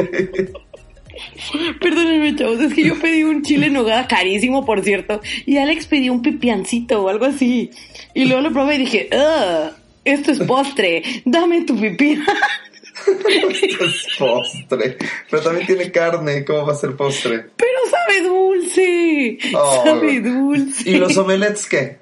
[1.79, 5.87] Perdónenme, chavos, es que yo pedí un chile en nogada carísimo, por cierto, y Alex
[5.87, 7.71] pidió un pipiancito o algo así.
[8.13, 9.71] Y luego lo probé y dije, "Ugh,
[10.05, 11.75] esto es postre, dame tu
[13.05, 14.97] Es postre.
[15.29, 16.43] Pero también tiene carne.
[16.45, 17.45] ¿Cómo va a ser postre?
[17.55, 19.83] Pero sabe dulce, Oh.
[19.85, 20.89] sabe dulce.
[20.89, 21.97] ¿Y los omelets qué?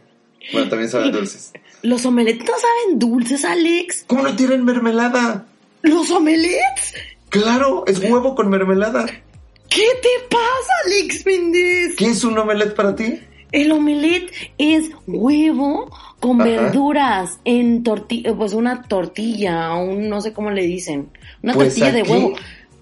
[0.53, 1.51] Bueno, también saben dulces.
[1.81, 4.05] Los omelets no saben dulces, Alex.
[4.07, 5.45] ¿Cómo no tienen mermelada?
[5.81, 6.93] ¿Los omelets?
[7.29, 9.05] Claro, es huevo con mermelada.
[9.69, 11.95] ¿Qué te pasa, Alex Méndez?
[11.97, 13.19] ¿Qué es un omelet para ti?
[13.55, 15.89] El omelette es huevo
[16.19, 16.49] con Ajá.
[16.49, 21.09] verduras en tortilla, pues una tortilla, un no sé cómo le dicen,
[21.41, 22.35] una Pues tortilla de huevo.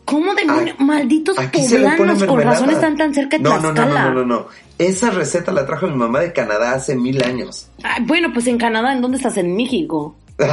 [0.06, 0.78] ¿Cómo demonios?
[0.80, 4.06] Malditos poblanos, con razón están tan cerca de no, no, no, Tlaxcala.
[4.06, 4.48] no, no, no, no.
[4.80, 7.70] Esa receta la trajo mi mamá de Canadá hace mil años.
[7.84, 9.38] Ah, bueno, pues en Canadá, ¿en dónde estás?
[9.38, 10.16] En México.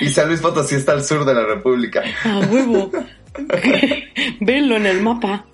[0.00, 2.02] y San Luis Potosí está al sur de la República.
[2.24, 2.90] A huevo.
[4.40, 5.46] Venlo en el mapa.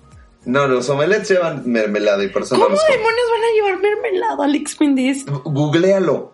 [0.45, 4.45] No, los omelets llevan mermelada y por eso no ¿Cómo demonios van a llevar mermelada,
[4.45, 5.25] Alex Méndez?
[5.25, 6.33] Googlealo.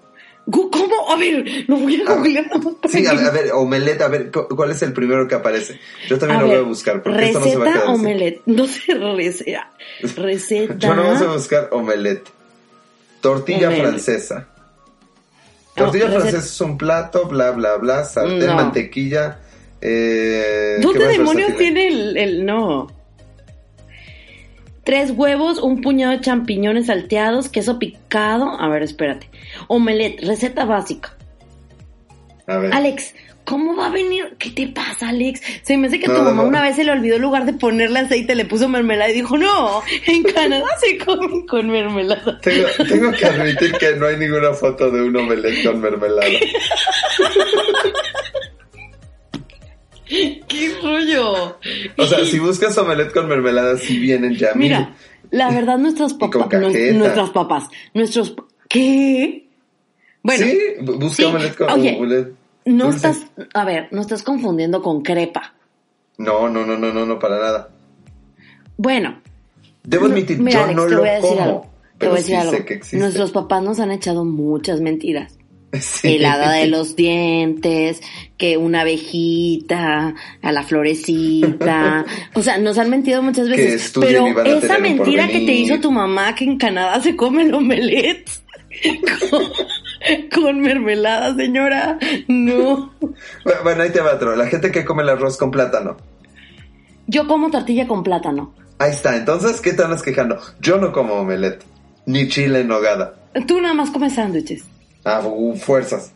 [0.51, 1.09] ¿Cómo?
[1.11, 2.45] A ver, lo voy a Ah, googlear.
[2.89, 5.79] Sí, a ver, a ver, omelette, a ver, cu- ¿cuál es el primero que aparece?
[6.09, 7.79] Yo también A lo ver, voy a buscar, porque esto no se va a receta
[7.85, 8.01] quedar así.
[8.01, 8.41] omelette.
[8.47, 9.71] No sé, receta.
[10.17, 10.75] Receta.
[10.79, 12.27] Yo no vamos a buscar omelette.
[13.21, 13.87] Tortilla Omelette.
[13.87, 14.47] francesa.
[15.75, 18.55] Tortilla No, receta- francesa es un plato, bla, bla, bla, sartén, No.
[18.55, 19.39] mantequilla.
[19.79, 22.87] Eh, ¿qué ¿Dónde demonios tiene el, el no?
[24.83, 28.59] Tres huevos, un puñado de champiñones salteados, queso picado.
[28.59, 29.29] A ver, espérate.
[29.67, 31.15] Omelette, receta básica.
[32.47, 32.73] A ver.
[32.73, 33.13] Alex,
[33.45, 34.35] ¿cómo va a venir?
[34.39, 35.39] ¿Qué te pasa, Alex?
[35.61, 36.49] Se me hace que No, tu mamá no.
[36.49, 39.37] una vez se le olvidó en lugar de ponerle aceite, le puso mermelada y dijo,
[39.37, 42.39] no, en Canadá se comen con mermelada.
[42.41, 46.27] Tengo, tengo que admitir que no hay ninguna foto de un omelette con mermelada.
[50.81, 51.57] rollo!
[51.97, 54.49] O sea, si buscas omelette con mermelada, sí vienen ya.
[54.55, 54.93] Mira,
[55.31, 55.77] la verdad,
[56.13, 56.97] papás, cajeta.
[56.97, 57.63] nuestras papás,
[57.93, 58.35] nuestros...
[58.69, 59.47] ¿Qué?
[60.23, 62.33] Bueno, sí, bu- busca sí, omelette con oye, omelette
[62.65, 63.09] no dulce.
[63.09, 65.53] estás, a ver, no estás confundiendo con crepa.
[66.17, 67.69] No, no, no, no, no, no, para nada.
[68.77, 69.19] Bueno,
[69.83, 71.41] Debo admitir, mira, yo Alex, no te lo voy a decir como.
[71.41, 71.61] algo.
[71.61, 72.51] Te Pero voy a decir sí algo.
[72.51, 72.97] sé que existe.
[72.97, 75.37] Nuestros papás nos han echado muchas mentiras.
[75.79, 76.15] Sí.
[76.15, 78.01] El hada de los dientes,
[78.37, 82.05] que una abejita, a la florecita.
[82.33, 83.91] O sea, nos han mentido muchas veces.
[83.99, 88.29] Pero esa mentira que te hizo tu mamá que en Canadá se come el omelette
[89.29, 91.97] con, con mermelada, señora.
[92.27, 92.93] No.
[92.99, 94.35] Bu- Bueno, ahí te va otro.
[94.35, 95.97] La gente que come el arroz con plátano.
[97.07, 98.53] Yo como tortilla con plátano.
[98.79, 99.15] Ahí está.
[99.15, 100.39] Entonces, ¿qué te andas quejando?
[100.59, 101.63] Yo no como omelette.
[102.05, 103.13] Ni chile en nogada.
[103.47, 104.63] Tú nada más comes sándwiches.
[105.03, 105.21] Ah,
[105.59, 106.11] fuerzas.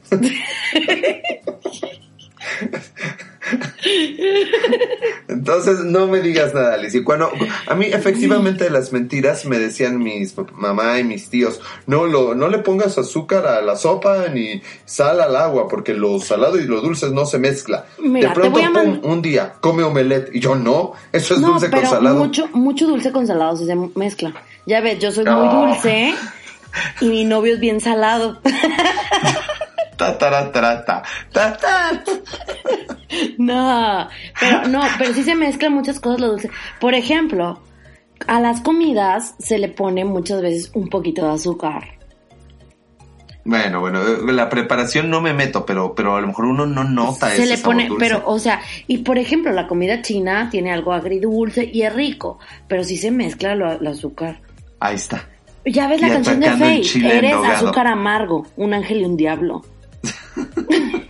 [5.28, 6.98] Entonces, no me digas nada, Alice.
[6.98, 7.32] Y cuando,
[7.68, 12.48] a mí, efectivamente, las mentiras me decían mis mamá y mis tíos, no, lo, no
[12.48, 16.82] le pongas azúcar a la sopa ni sal al agua, porque lo salado y lo
[16.82, 17.86] dulce no se mezcla.
[18.00, 20.30] Mira, de pronto, pum, un día, come omelette.
[20.34, 22.16] Y yo, no, eso es no, dulce con salado.
[22.16, 24.34] mucho, mucho dulce con salado se mezcla.
[24.66, 25.68] Ya ves, yo soy muy No.
[25.68, 26.14] dulce
[27.02, 28.42] y mi novio es bien salado.
[29.98, 30.84] Ta, ta, ta,
[31.32, 32.04] ta.
[33.38, 34.10] No,
[34.40, 36.50] pero no, pero sí se mezclan muchas cosas lo dulce.
[36.82, 37.62] Por ejemplo,
[38.28, 41.96] a las comidas se le pone muchas veces un poquito de azúcar.
[43.46, 46.84] Bueno, bueno, eh, la preparación no me meto, pero, pero a lo mejor uno no
[46.84, 48.06] nota se ese le sabor pone, dulce.
[48.06, 52.40] pero, o sea, y por ejemplo, la comida china tiene algo agridulce y es rico,
[52.68, 54.42] pero sí se mezcla el azúcar.
[54.80, 55.30] Ahí está.
[55.66, 57.56] Ya ves la canción de Faye, eres nogado.
[57.56, 59.64] azúcar amargo, un ángel y un diablo.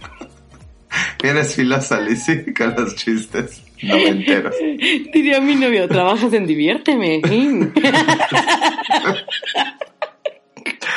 [1.18, 4.56] Tienes filas, Alice, con los chistes noventeros.
[5.14, 7.22] Diría mi novio, trabajas en diviérteme.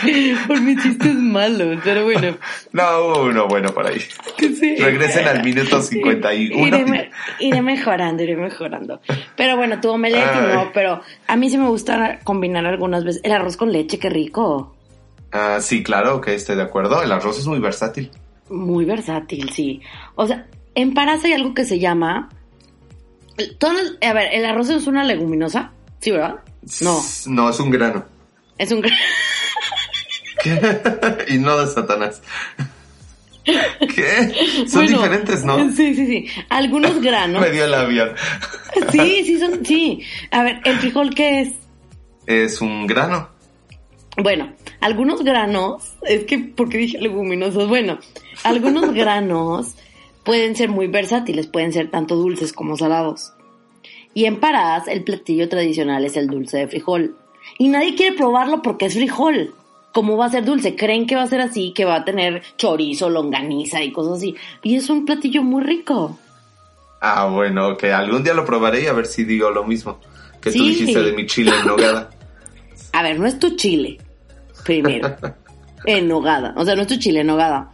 [0.46, 2.36] Por mis chistes malos, pero bueno.
[2.72, 4.00] No, hubo uno bueno por ahí.
[4.38, 4.76] sí.
[4.76, 6.66] Regresen al minuto 51.
[6.66, 9.00] Iré, me- iré mejorando, iré mejorando.
[9.36, 13.20] Pero bueno, tu omelette no, pero a mí sí me gusta combinar algunas veces.
[13.24, 14.74] El arroz con leche, qué rico.
[15.32, 17.02] Ah, sí, claro, que estoy de acuerdo.
[17.02, 18.10] El arroz es muy versátil.
[18.50, 19.80] Muy versátil, sí.
[20.14, 22.28] O sea, en Paras hay algo que se llama...
[23.58, 25.72] todos a ver, ¿el arroz es una leguminosa?
[26.00, 26.36] Sí, ¿verdad?
[26.80, 28.04] No, No, es un grano.
[28.56, 28.82] es un...
[28.82, 28.96] gra-
[30.42, 30.60] ¿Qué?
[31.34, 32.22] y no de Satanás.
[33.44, 34.66] ¿Qué?
[34.68, 35.58] Son Bueno, diferentes, ¿no?
[35.72, 36.26] Sí, sí, sí.
[36.48, 37.40] Algunos granos.
[37.40, 38.10] Me dio el avión.
[38.92, 39.64] Sí, sí, son...
[39.64, 40.02] Sí.
[40.30, 41.52] A ver, ¿el frijol qué es?
[42.26, 43.28] Es un grano.
[44.18, 47.68] Bueno, algunos granos, es que, porque dije leguminosos?
[47.68, 47.98] Bueno,
[48.42, 49.76] algunos granos
[50.24, 53.32] pueden ser muy versátiles, pueden ser tanto dulces como salados.
[54.14, 57.16] Y en Parás, el platillo tradicional es el dulce de frijol.
[57.58, 59.54] Y nadie quiere probarlo porque es frijol.
[59.92, 60.76] ¿Cómo va a ser dulce?
[60.76, 64.34] Creen que va a ser así, que va a tener chorizo, longaniza y cosas así.
[64.62, 66.18] Y es un platillo muy rico.
[67.00, 69.98] Ah, bueno, que algún día lo probaré y a ver si digo lo mismo
[70.40, 70.68] que tú Sí.
[70.70, 72.10] dijiste de mi chile en nogada.
[72.92, 73.98] A ver, no es tu chile,
[74.64, 75.14] primero.
[75.84, 76.54] en nogada.
[76.56, 77.72] O sea, no es tu chile en nogada.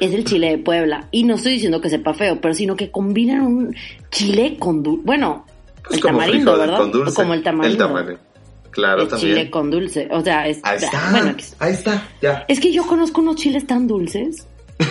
[0.00, 1.08] Es el chile de Puebla.
[1.10, 3.74] Y no estoy diciendo que sepa feo, pero sino que combinan un
[4.10, 5.02] chile con dulce.
[5.04, 5.44] Bueno,
[5.84, 6.78] Pues el como tamarindo, ¿verdad?
[6.78, 7.14] con dulce.
[7.14, 7.84] Como el tamarindo.
[7.84, 8.20] El tamarindo.
[8.76, 9.34] Claro, el también.
[9.34, 10.06] chile con dulce.
[10.12, 10.60] O sea, es.
[10.62, 11.10] Ahí está.
[11.10, 12.06] Bueno, es- Ahí está.
[12.22, 12.44] Ya.
[12.46, 14.46] es que yo conozco unos chiles tan dulces.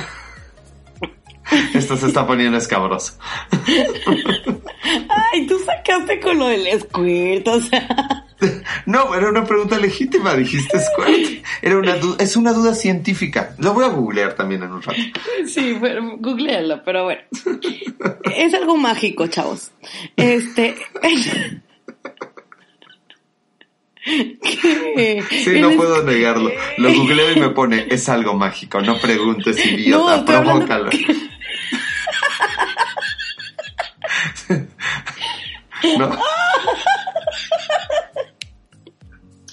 [1.74, 3.14] Esto se está poniendo escabroso.
[5.34, 7.88] Ay, tú sacaste con lo del squirt, o sea.
[8.86, 11.44] No, era una pregunta legítima, dijiste squirt.
[11.62, 13.56] Era una es una duda científica.
[13.60, 15.00] Lo voy a googlear también en un rato.
[15.48, 17.22] Sí, pero googlealo, pero bueno.
[18.36, 19.72] Es algo mágico, chavos.
[20.18, 20.76] Este.
[24.06, 25.24] ¿Qué?
[25.44, 26.52] Sí, no puedo negarlo.
[26.78, 30.90] Lo googleo y me pone, es algo mágico, no preguntes, idiota, No, hablando-.
[36.00, 36.18] No,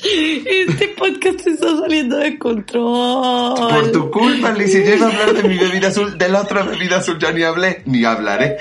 [0.04, 3.54] Este podcast está saliendo de control.
[3.70, 6.62] por tu culpa, Lizzie, yo iba a hablar de mi bebida azul, de la otra
[6.62, 8.56] bebida azul ya ni hablé, ni hablaré.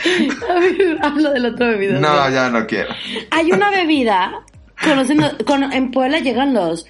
[0.49, 1.99] A ver, habla de la otra bebida.
[1.99, 2.93] No, ya no quiero.
[3.31, 4.43] Hay una bebida.
[4.83, 6.85] Conocen, con- en Puebla llegan los.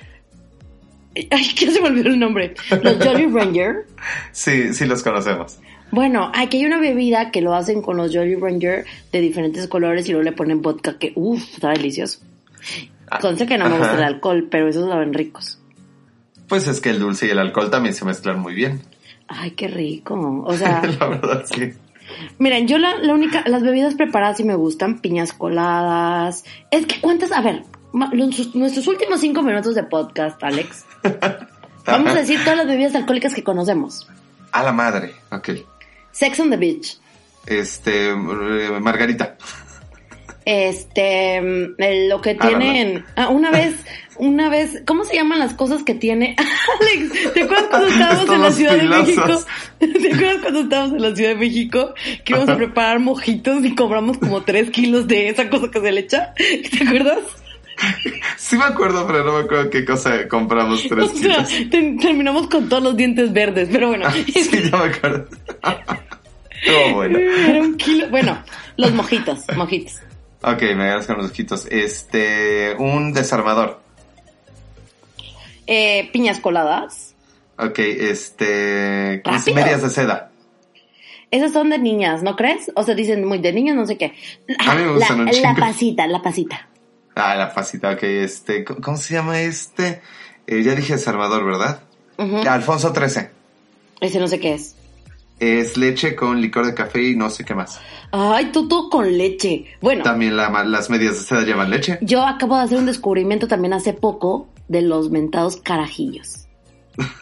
[1.16, 2.54] Ay, que se me olvidó el nombre.
[2.84, 3.86] Los Jolly Ranger.
[4.32, 5.60] Sí, sí los conocemos.
[5.92, 10.08] Bueno, aquí hay una bebida que lo hacen con los Jolly Ranger de diferentes colores
[10.08, 12.20] y luego le ponen vodka que, uff, está delicioso.
[13.20, 15.60] Conste que no me gusta el alcohol, pero esos saben ricos.
[16.48, 18.80] Pues es que el dulce y el alcohol también se mezclan muy bien.
[19.28, 20.44] Ay, qué rico.
[20.46, 21.74] O sea, La verdad, sí.
[22.39, 26.46] miren, yo la, la única, las bebidas preparadas sí me gustan, piñas coladas.
[26.72, 27.34] Es que, ¿cuántas?
[27.34, 27.64] A ver,
[27.94, 30.86] los- nuestros últimos cinco minutos de podcast, Alex.
[31.86, 34.08] Vamos a decir todas las bebidas alcohólicas que conocemos.
[34.52, 35.50] A la madre, ok.
[36.12, 36.98] Sex on the Beach.
[37.46, 38.16] Este, eh,
[38.80, 39.36] Margarita.
[40.46, 43.06] Este, mm, el- lo que Ah, tienen.
[43.16, 43.76] Ah, una vez,
[44.18, 46.36] una vez, ¿cómo se llaman las cosas que tiene?
[46.82, 49.24] Alex, ¿te acuerdas cuando estábamos en la Ciudad de México?
[49.80, 51.94] ¿Te acuerdas cuando estábamos en la Ciudad de México?
[52.24, 55.92] Que íbamos a preparar mojitos y cobramos como tres kilos de esa cosa que se
[55.92, 56.34] le echa.
[56.36, 57.20] ¿Te acuerdas?
[58.38, 62.47] Sí me acuerdo, pero no me acuerdo qué cosa compramos O tres sea, ten- terminamos
[62.47, 64.09] con todos los dientes verdes, pero bueno.
[64.11, 64.32] Sí,
[64.71, 65.27] ya me acuerdo.
[66.93, 67.17] Bueno.
[67.17, 68.07] Era un kilo.
[68.09, 68.38] Bueno,
[68.77, 69.95] los mojitos, mojitos.
[70.43, 71.65] Ok, me agarras con los ojitos.
[71.71, 73.82] Este, un desarmador.
[75.67, 77.15] Eh, piñas coladas.
[77.57, 79.55] Ok, este, ¿cómo se- Rápido.
[79.65, 80.32] medias de seda.
[81.32, 82.71] Esas son de niñas, ¿no crees?
[82.75, 84.13] O sea, dicen muy de niñas, no sé qué.
[84.59, 86.67] A mí me gustan la, un la pasita, la pasita.
[87.16, 90.01] Ah, la pasita, ok, este, ¿cómo se llama este?
[90.47, 91.84] Eh, ya dije desarmador, ¿verdad?
[92.47, 93.32] Alfonso 13.
[93.99, 94.76] Ese no sé qué es.
[95.39, 97.80] Es leche con licor de café y no sé qué más.
[98.12, 99.66] Ay, tú todo con leche.
[99.82, 101.97] Bueno, También la las medias de seda llevan leche.
[102.01, 106.47] yo acabo de hacer un descubrimiento también hace poco de los mentados carajillos.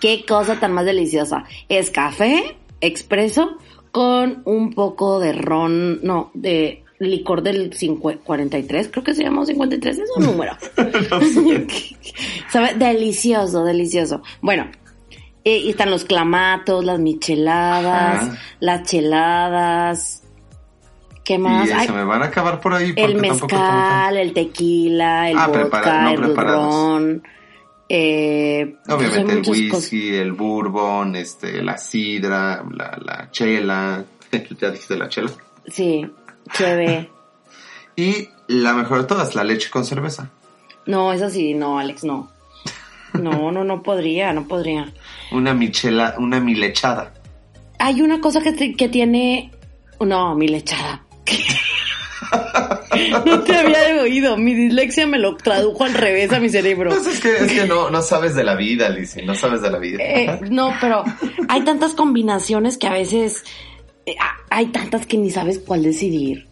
[0.02, 1.46] Qué cosa tan más deliciosa.
[1.70, 3.58] Es café expreso
[3.92, 9.45] con un poco de ron, no, de licor del 50 43, creo que se llama
[9.45, 10.54] 53, es un número.
[12.52, 14.22] Sabe, delicioso, delicioso.
[14.41, 14.70] Bueno,
[15.43, 18.38] eh, y están los clamatos, las micheladas, Ajá.
[18.60, 20.24] las cheladas.
[21.24, 21.70] ¿Qué más?
[21.72, 22.91] Ay, se me van a acabar por ahí.
[22.95, 27.24] el mezcal, el tequila, el Ah, vodka, prepara- no el ron.
[27.91, 29.93] Eh, pues Obviamente el whisky, cosas.
[29.93, 34.04] el bourbon, este, la sidra, la, la chela.
[34.60, 35.32] ya dijiste la chela.
[35.68, 36.06] Sí,
[36.54, 37.10] chévere.
[37.95, 40.30] Y la mejor de todas, la leche con cerveza.
[40.86, 42.32] No, es así, no, Alex, no.
[43.12, 44.89] No, no, no podría, no podría.
[45.34, 47.14] Una michela, una milechada.
[47.78, 49.52] Hay una cosa que, te- que tiene...
[50.00, 51.04] No, mi lechada.
[53.26, 54.38] no te había oído.
[54.38, 56.91] Mi dislexia me lo tradujo al revés a mi cerebro.
[56.91, 59.72] Pues es que, es que no, no sabes de la vida, Lizzie, no sabes de
[59.72, 60.04] la vida.
[60.04, 61.04] Eh, no, pero
[61.47, 63.43] hay tantas combinaciones que a veces...
[64.10, 66.47] eh, ah, hay tantas que ni sabes cuál decidir.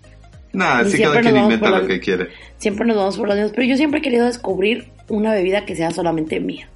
[0.53, 2.29] Nada, sí siempre cada quien inventa por lo que quiere.
[2.57, 3.53] Siempre nos vamos por los mismos.
[3.55, 6.69] Pero yo siempre he querido descubrir una bebida que sea solamente mía.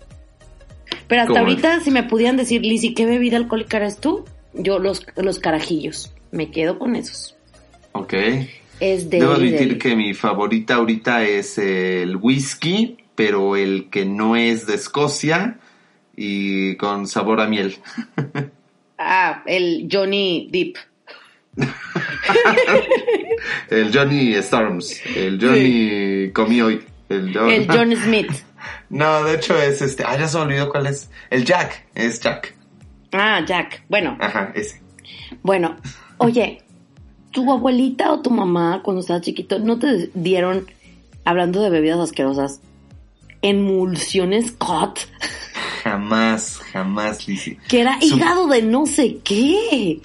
[1.07, 4.25] Pero hasta ahorita, si me pudieran decir, Lizzy, ¿qué bebida alcohólica eres tú?
[4.53, 6.13] Yo los, los carajillos.
[6.31, 7.35] Me quedo con esos.
[7.93, 8.13] Ok.
[8.79, 9.19] Es de...
[9.19, 14.75] Debo admitir que mi favorita ahorita es el whisky, pero el que no es de
[14.75, 15.59] Escocia
[16.15, 17.75] y con sabor a miel.
[19.03, 20.75] Ah, el Johnny Deep.
[23.69, 26.81] El Johnny Storms, el Johnny comí hoy.
[27.09, 28.31] El, John- El John Smith.
[28.91, 30.03] No, de hecho es este.
[30.05, 31.09] Ah, ya se me olvidó cuál es.
[31.31, 32.53] El Jack, es Jack.
[33.11, 33.83] Ah, Jack.
[33.89, 34.81] Bueno, Ajá, ese.
[35.41, 35.77] bueno.
[36.17, 36.61] Oye,
[37.31, 40.67] ¿tu abuelita o tu mamá cuando estabas chiquito no te dieron,
[41.25, 42.61] hablando de bebidas asquerosas,
[43.41, 44.99] emulsiones Scott?
[46.15, 47.57] Jamás, jamás, Lizzie.
[47.69, 50.01] Que era Su- hígado de no sé qué.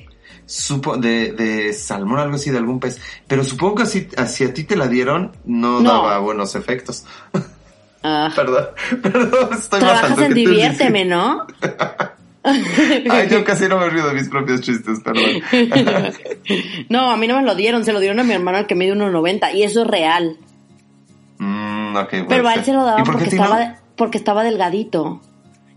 [0.46, 3.00] Supo, de, de salmón, algo así, de algún pez.
[3.26, 5.90] Pero supongo que así, así a ti te la dieron, no, No.
[5.92, 7.04] daba buenos efectos.
[8.04, 8.66] Ah, Perdón,
[9.02, 11.04] perdón, estoy trabajas en diviérteme.
[11.04, 11.44] ¿no?
[12.44, 15.42] Ay, yo casi no me río de mis propios chistes, perdón.
[16.88, 18.76] no, a mí no me lo dieron, se lo dieron a mi hermano al que
[18.76, 20.36] mide 1.90 y eso es real.
[21.38, 23.30] Mm, ok, puede Pero a él se lo ¿Y daban porque no?
[23.30, 25.20] estaba, porque estaba delgadito.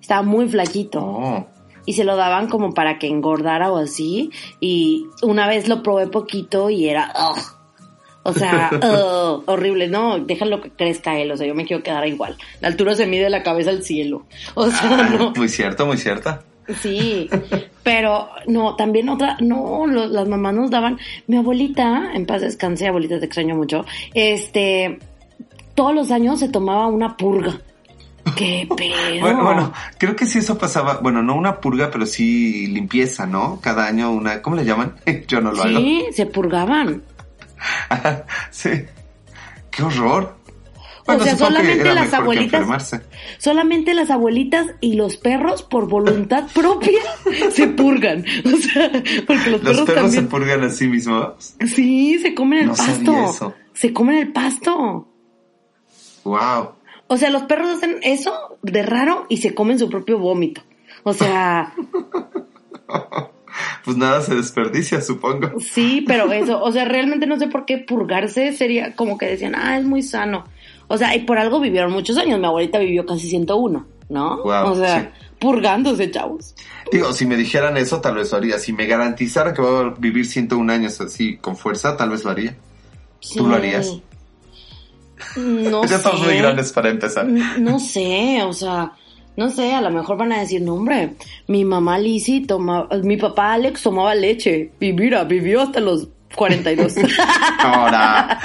[0.10, 1.02] Estaba muy flaquito.
[1.06, 1.46] Oh,
[1.86, 4.32] Y se lo daban como para que engordara o así.
[4.60, 7.14] Y una vez lo probé poquito y era...
[7.16, 7.38] ugh.
[8.24, 12.08] O sea, ugh, horrible, no, déjalo que crezca él, o sea, yo me quiero quedar
[12.08, 12.38] igual.
[12.60, 14.26] La altura se mide de la cabeza al cielo.
[14.56, 15.32] O sea, Ah, no.
[15.36, 16.42] Muy cierto, muy cierta.
[16.82, 17.30] Sí,
[17.84, 20.98] pero no, también otra, no, lo- las mamás nos daban,
[21.28, 25.00] mi abuelita, en paz descanse, abuelita te extraño mucho, este,
[25.76, 27.62] todos los años se tomaba una purga.
[28.36, 29.22] Qué pedo.
[29.22, 33.60] Bueno, bueno, creo que sí eso pasaba, bueno, no una purga, pero sí limpieza, ¿no?
[33.62, 34.96] Cada año una, ¿cómo le llaman?
[35.28, 35.78] Yo no lo hago.
[35.78, 37.04] Sí, se purgaban.
[38.52, 38.70] sí.
[39.72, 40.38] Qué horror.
[41.06, 42.96] O sea, solamente las abuelitas,
[43.40, 47.00] solamente las abuelitas y los perros por voluntad propia
[47.52, 48.24] se purgan.
[48.46, 48.92] O sea,
[49.26, 51.56] porque los, Los perros, perros se purgan a sí mismos.
[51.66, 53.30] Sí, se comen el No pasto.
[53.30, 53.56] eso.
[53.74, 55.08] Se comen el pasto.
[56.26, 56.74] Wow.
[57.10, 60.62] O sea, los perros hacen eso de raro y se comen su propio vómito.
[61.04, 61.74] O sea,
[63.84, 65.60] Pues nada se desperdicia, supongo.
[65.60, 69.56] sí, pero eso, o sea, realmente no sé por qué purgarse sería como que decían,
[69.56, 70.46] ah, es muy sano.
[70.88, 72.40] O sea, y por algo vivieron muchos años.
[72.40, 74.42] Mi abuelita vivió casi 101, ¿no?
[74.42, 75.28] Guau, o sea, sí.
[75.40, 76.56] purgándose, chavos.
[76.92, 78.58] Digo, si me dijeran eso, tal vez lo haría.
[78.58, 82.32] Si me garantizaran que voy a vivir 101 años así con fuerza, tal vez lo
[82.32, 82.56] haría.
[83.36, 84.00] ¿Tú lo harías?
[85.36, 87.26] No ya estamos muy grandes para empezar.
[87.28, 88.94] No sé, o sea,
[89.36, 91.16] no sé, a lo mejor van a decir, no hombre,
[91.48, 96.96] mi mamá Lizzy tomaba, mi papá Alex tomaba leche y mira, vivió hasta los 42.
[97.60, 98.40] Ahora.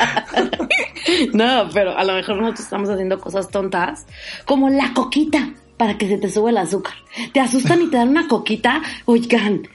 [1.32, 4.06] no, pero a lo mejor nosotros estamos haciendo cosas tontas,
[4.44, 6.94] como la coquita, para que se te sube el azúcar.
[7.32, 9.68] Te asustan y te dan una coquita, oigan,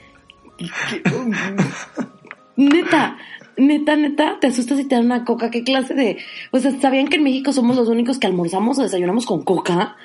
[2.56, 3.16] neta.
[3.60, 5.50] Neta, neta, te asustas y te dan una coca.
[5.50, 6.16] ¿Qué clase de...?
[6.50, 9.96] O sea, ¿sabían que en México somos los únicos que almorzamos o desayunamos con coca?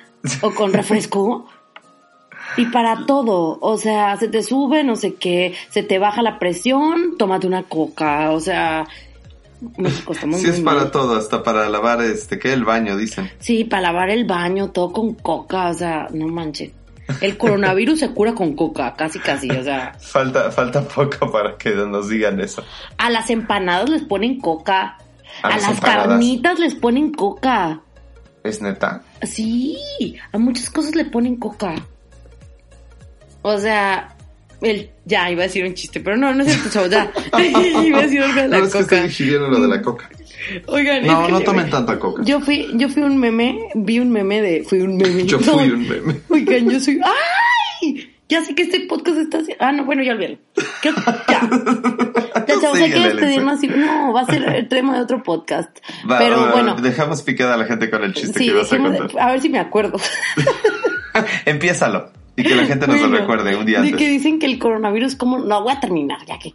[0.41, 1.47] ¿O con refresco?
[2.57, 6.37] Y para todo, o sea, se te sube, no sé qué, se te baja la
[6.37, 8.85] presión, tómate una coca, o sea,
[9.77, 10.75] México estamos Sí muy es mal.
[10.77, 12.53] para todo, hasta para lavar este, ¿qué?
[12.53, 13.29] El baño, dicen.
[13.39, 16.71] Sí, para lavar el baño, todo con coca, o sea, no manches.
[17.21, 21.71] El coronavirus se cura con coca, casi casi, o sea, Falta, falta poco para que
[21.71, 22.63] nos digan eso.
[22.97, 24.97] a las empanadas les ponen coca,
[25.43, 26.07] A a, las empanadas.
[26.07, 27.81] carnitas les ponen coca.
[28.43, 29.03] ¿Es neta?
[29.23, 29.77] Sí,
[30.31, 31.75] a muchas cosas le ponen coca.
[33.41, 34.14] O sea,
[34.69, 37.11] el, ya iba a decir un chiste, pero no, no es cierto, chavos, ya.
[37.83, 39.05] iba a decir algo de la No, es que coca.
[39.05, 40.09] estoy lo de la coca.
[40.67, 42.21] Oigan, es No, que no tomen tanta coca.
[42.23, 45.23] Yo fui, yo fui un meme, vi un meme de, fui un meme.
[45.27, 45.53] Yo No.
[45.53, 46.15] fui un meme.
[46.29, 48.11] Oigan, yo soy, ¡ay!
[48.27, 50.37] Ya sé que este podcast está haciendo, ah, no, bueno, ya olvídalo.
[50.83, 50.93] Ya.
[52.47, 53.67] Ya, chavos, hay que despedirnos así.
[53.67, 55.77] No, va a ser el tema de otro podcast.
[56.09, 58.71] Va, Pero va, bueno, Dejamos picada a la gente con el chiste sí, que ibas
[58.73, 59.09] a contar.
[59.19, 59.99] a ver si me acuerdo.
[61.45, 62.11] Empiézalo.
[62.37, 63.97] Y que la gente nos lo Bueno, recuerde un día De antes.
[63.97, 66.53] que dicen que el coronavirus, como, no, voy a terminar, ya que.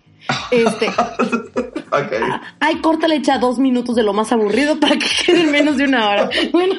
[0.51, 0.89] Este,
[1.93, 2.13] Ok.
[2.61, 5.85] ay, córtale echa dos minutos de lo más aburrido para que quede en menos de
[5.85, 6.31] una hora.
[6.53, 6.75] Bueno.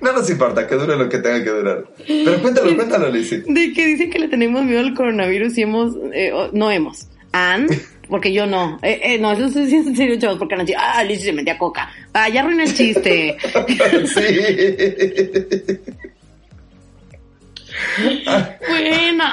[0.00, 1.84] No nos importa, que dure lo que tenga que durar.
[2.06, 3.42] Pero cuéntalo, cuéntalo, Lizzy.
[3.46, 7.06] De que dicen que le tenemos miedo al coronavirus y hemos, eh, no hemos.
[7.32, 7.66] ¿Han?
[8.08, 8.78] Porque yo no.
[8.82, 11.32] Eh, eh, no, eso sí es en serio, chavos, porque han dicho, ah, Liz se
[11.32, 11.88] metía coca.
[12.12, 13.36] Ah, ya arruiné el chiste.
[14.06, 15.78] sí.
[18.68, 19.24] Bueno.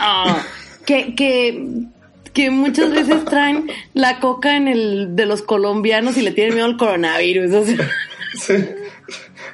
[0.86, 1.68] Que, que,
[2.34, 6.66] que muchas veces traen la coca en el de los colombianos y le tienen miedo
[6.66, 7.54] al coronavirus.
[7.54, 7.90] O sea,
[8.38, 8.54] Sí.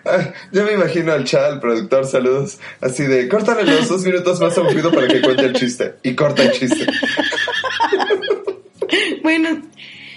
[0.06, 4.40] Ah, Yo me imagino al chat, al productor, saludos, así de, córtale los dos minutos
[4.42, 5.96] más aburrido para que cuente el chiste.
[6.04, 6.86] Y corta el chiste.
[9.24, 9.62] bueno.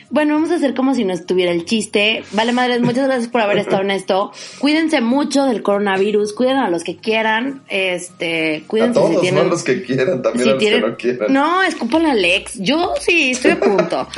[0.08, 2.22] Bueno, vamos a hacer como si no estuviera el chiste.
[2.32, 4.30] Vale, madres, muchas gracias por haber estado en esto.
[4.60, 9.40] Cuídense mucho del coronavirus, cuiden a los que quieran, este, A cuídense todos, si tienen...
[9.42, 11.32] no a los que quieran, también si a los tienen- que no quieran.
[11.32, 12.52] No, escupan a Alex.
[12.60, 14.06] Yo sí, estoy a punto.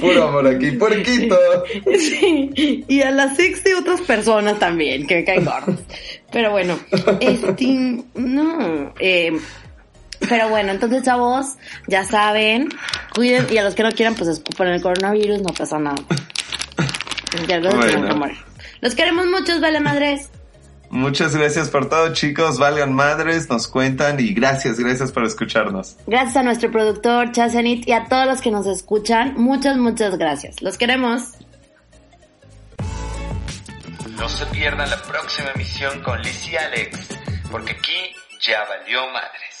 [0.00, 1.38] Puro amor aquí, puerquito.
[1.96, 5.78] Sí, y a las ex de otras personas también, que me caen gordos.
[6.32, 6.78] Pero bueno,
[7.20, 9.32] este, no, eh,
[10.28, 11.56] pero bueno, entonces chavos,
[11.88, 12.68] ya saben,
[13.14, 16.02] cuiden, y a los que no quieran, pues escupan el coronavirus, no pasa nada.
[18.18, 18.34] Bueno.
[18.80, 20.28] Los queremos muchos, vale madres.
[20.90, 22.58] Muchas gracias por todo, chicos.
[22.58, 25.96] Valgan madres, nos cuentan y gracias, gracias por escucharnos.
[26.06, 30.60] Gracias a nuestro productor Chasenit y a todos los que nos escuchan, muchas, muchas gracias.
[30.60, 31.30] Los queremos.
[34.18, 37.08] No se pierdan la próxima emisión con Liz y Alex,
[37.50, 39.51] porque aquí ya valió madres.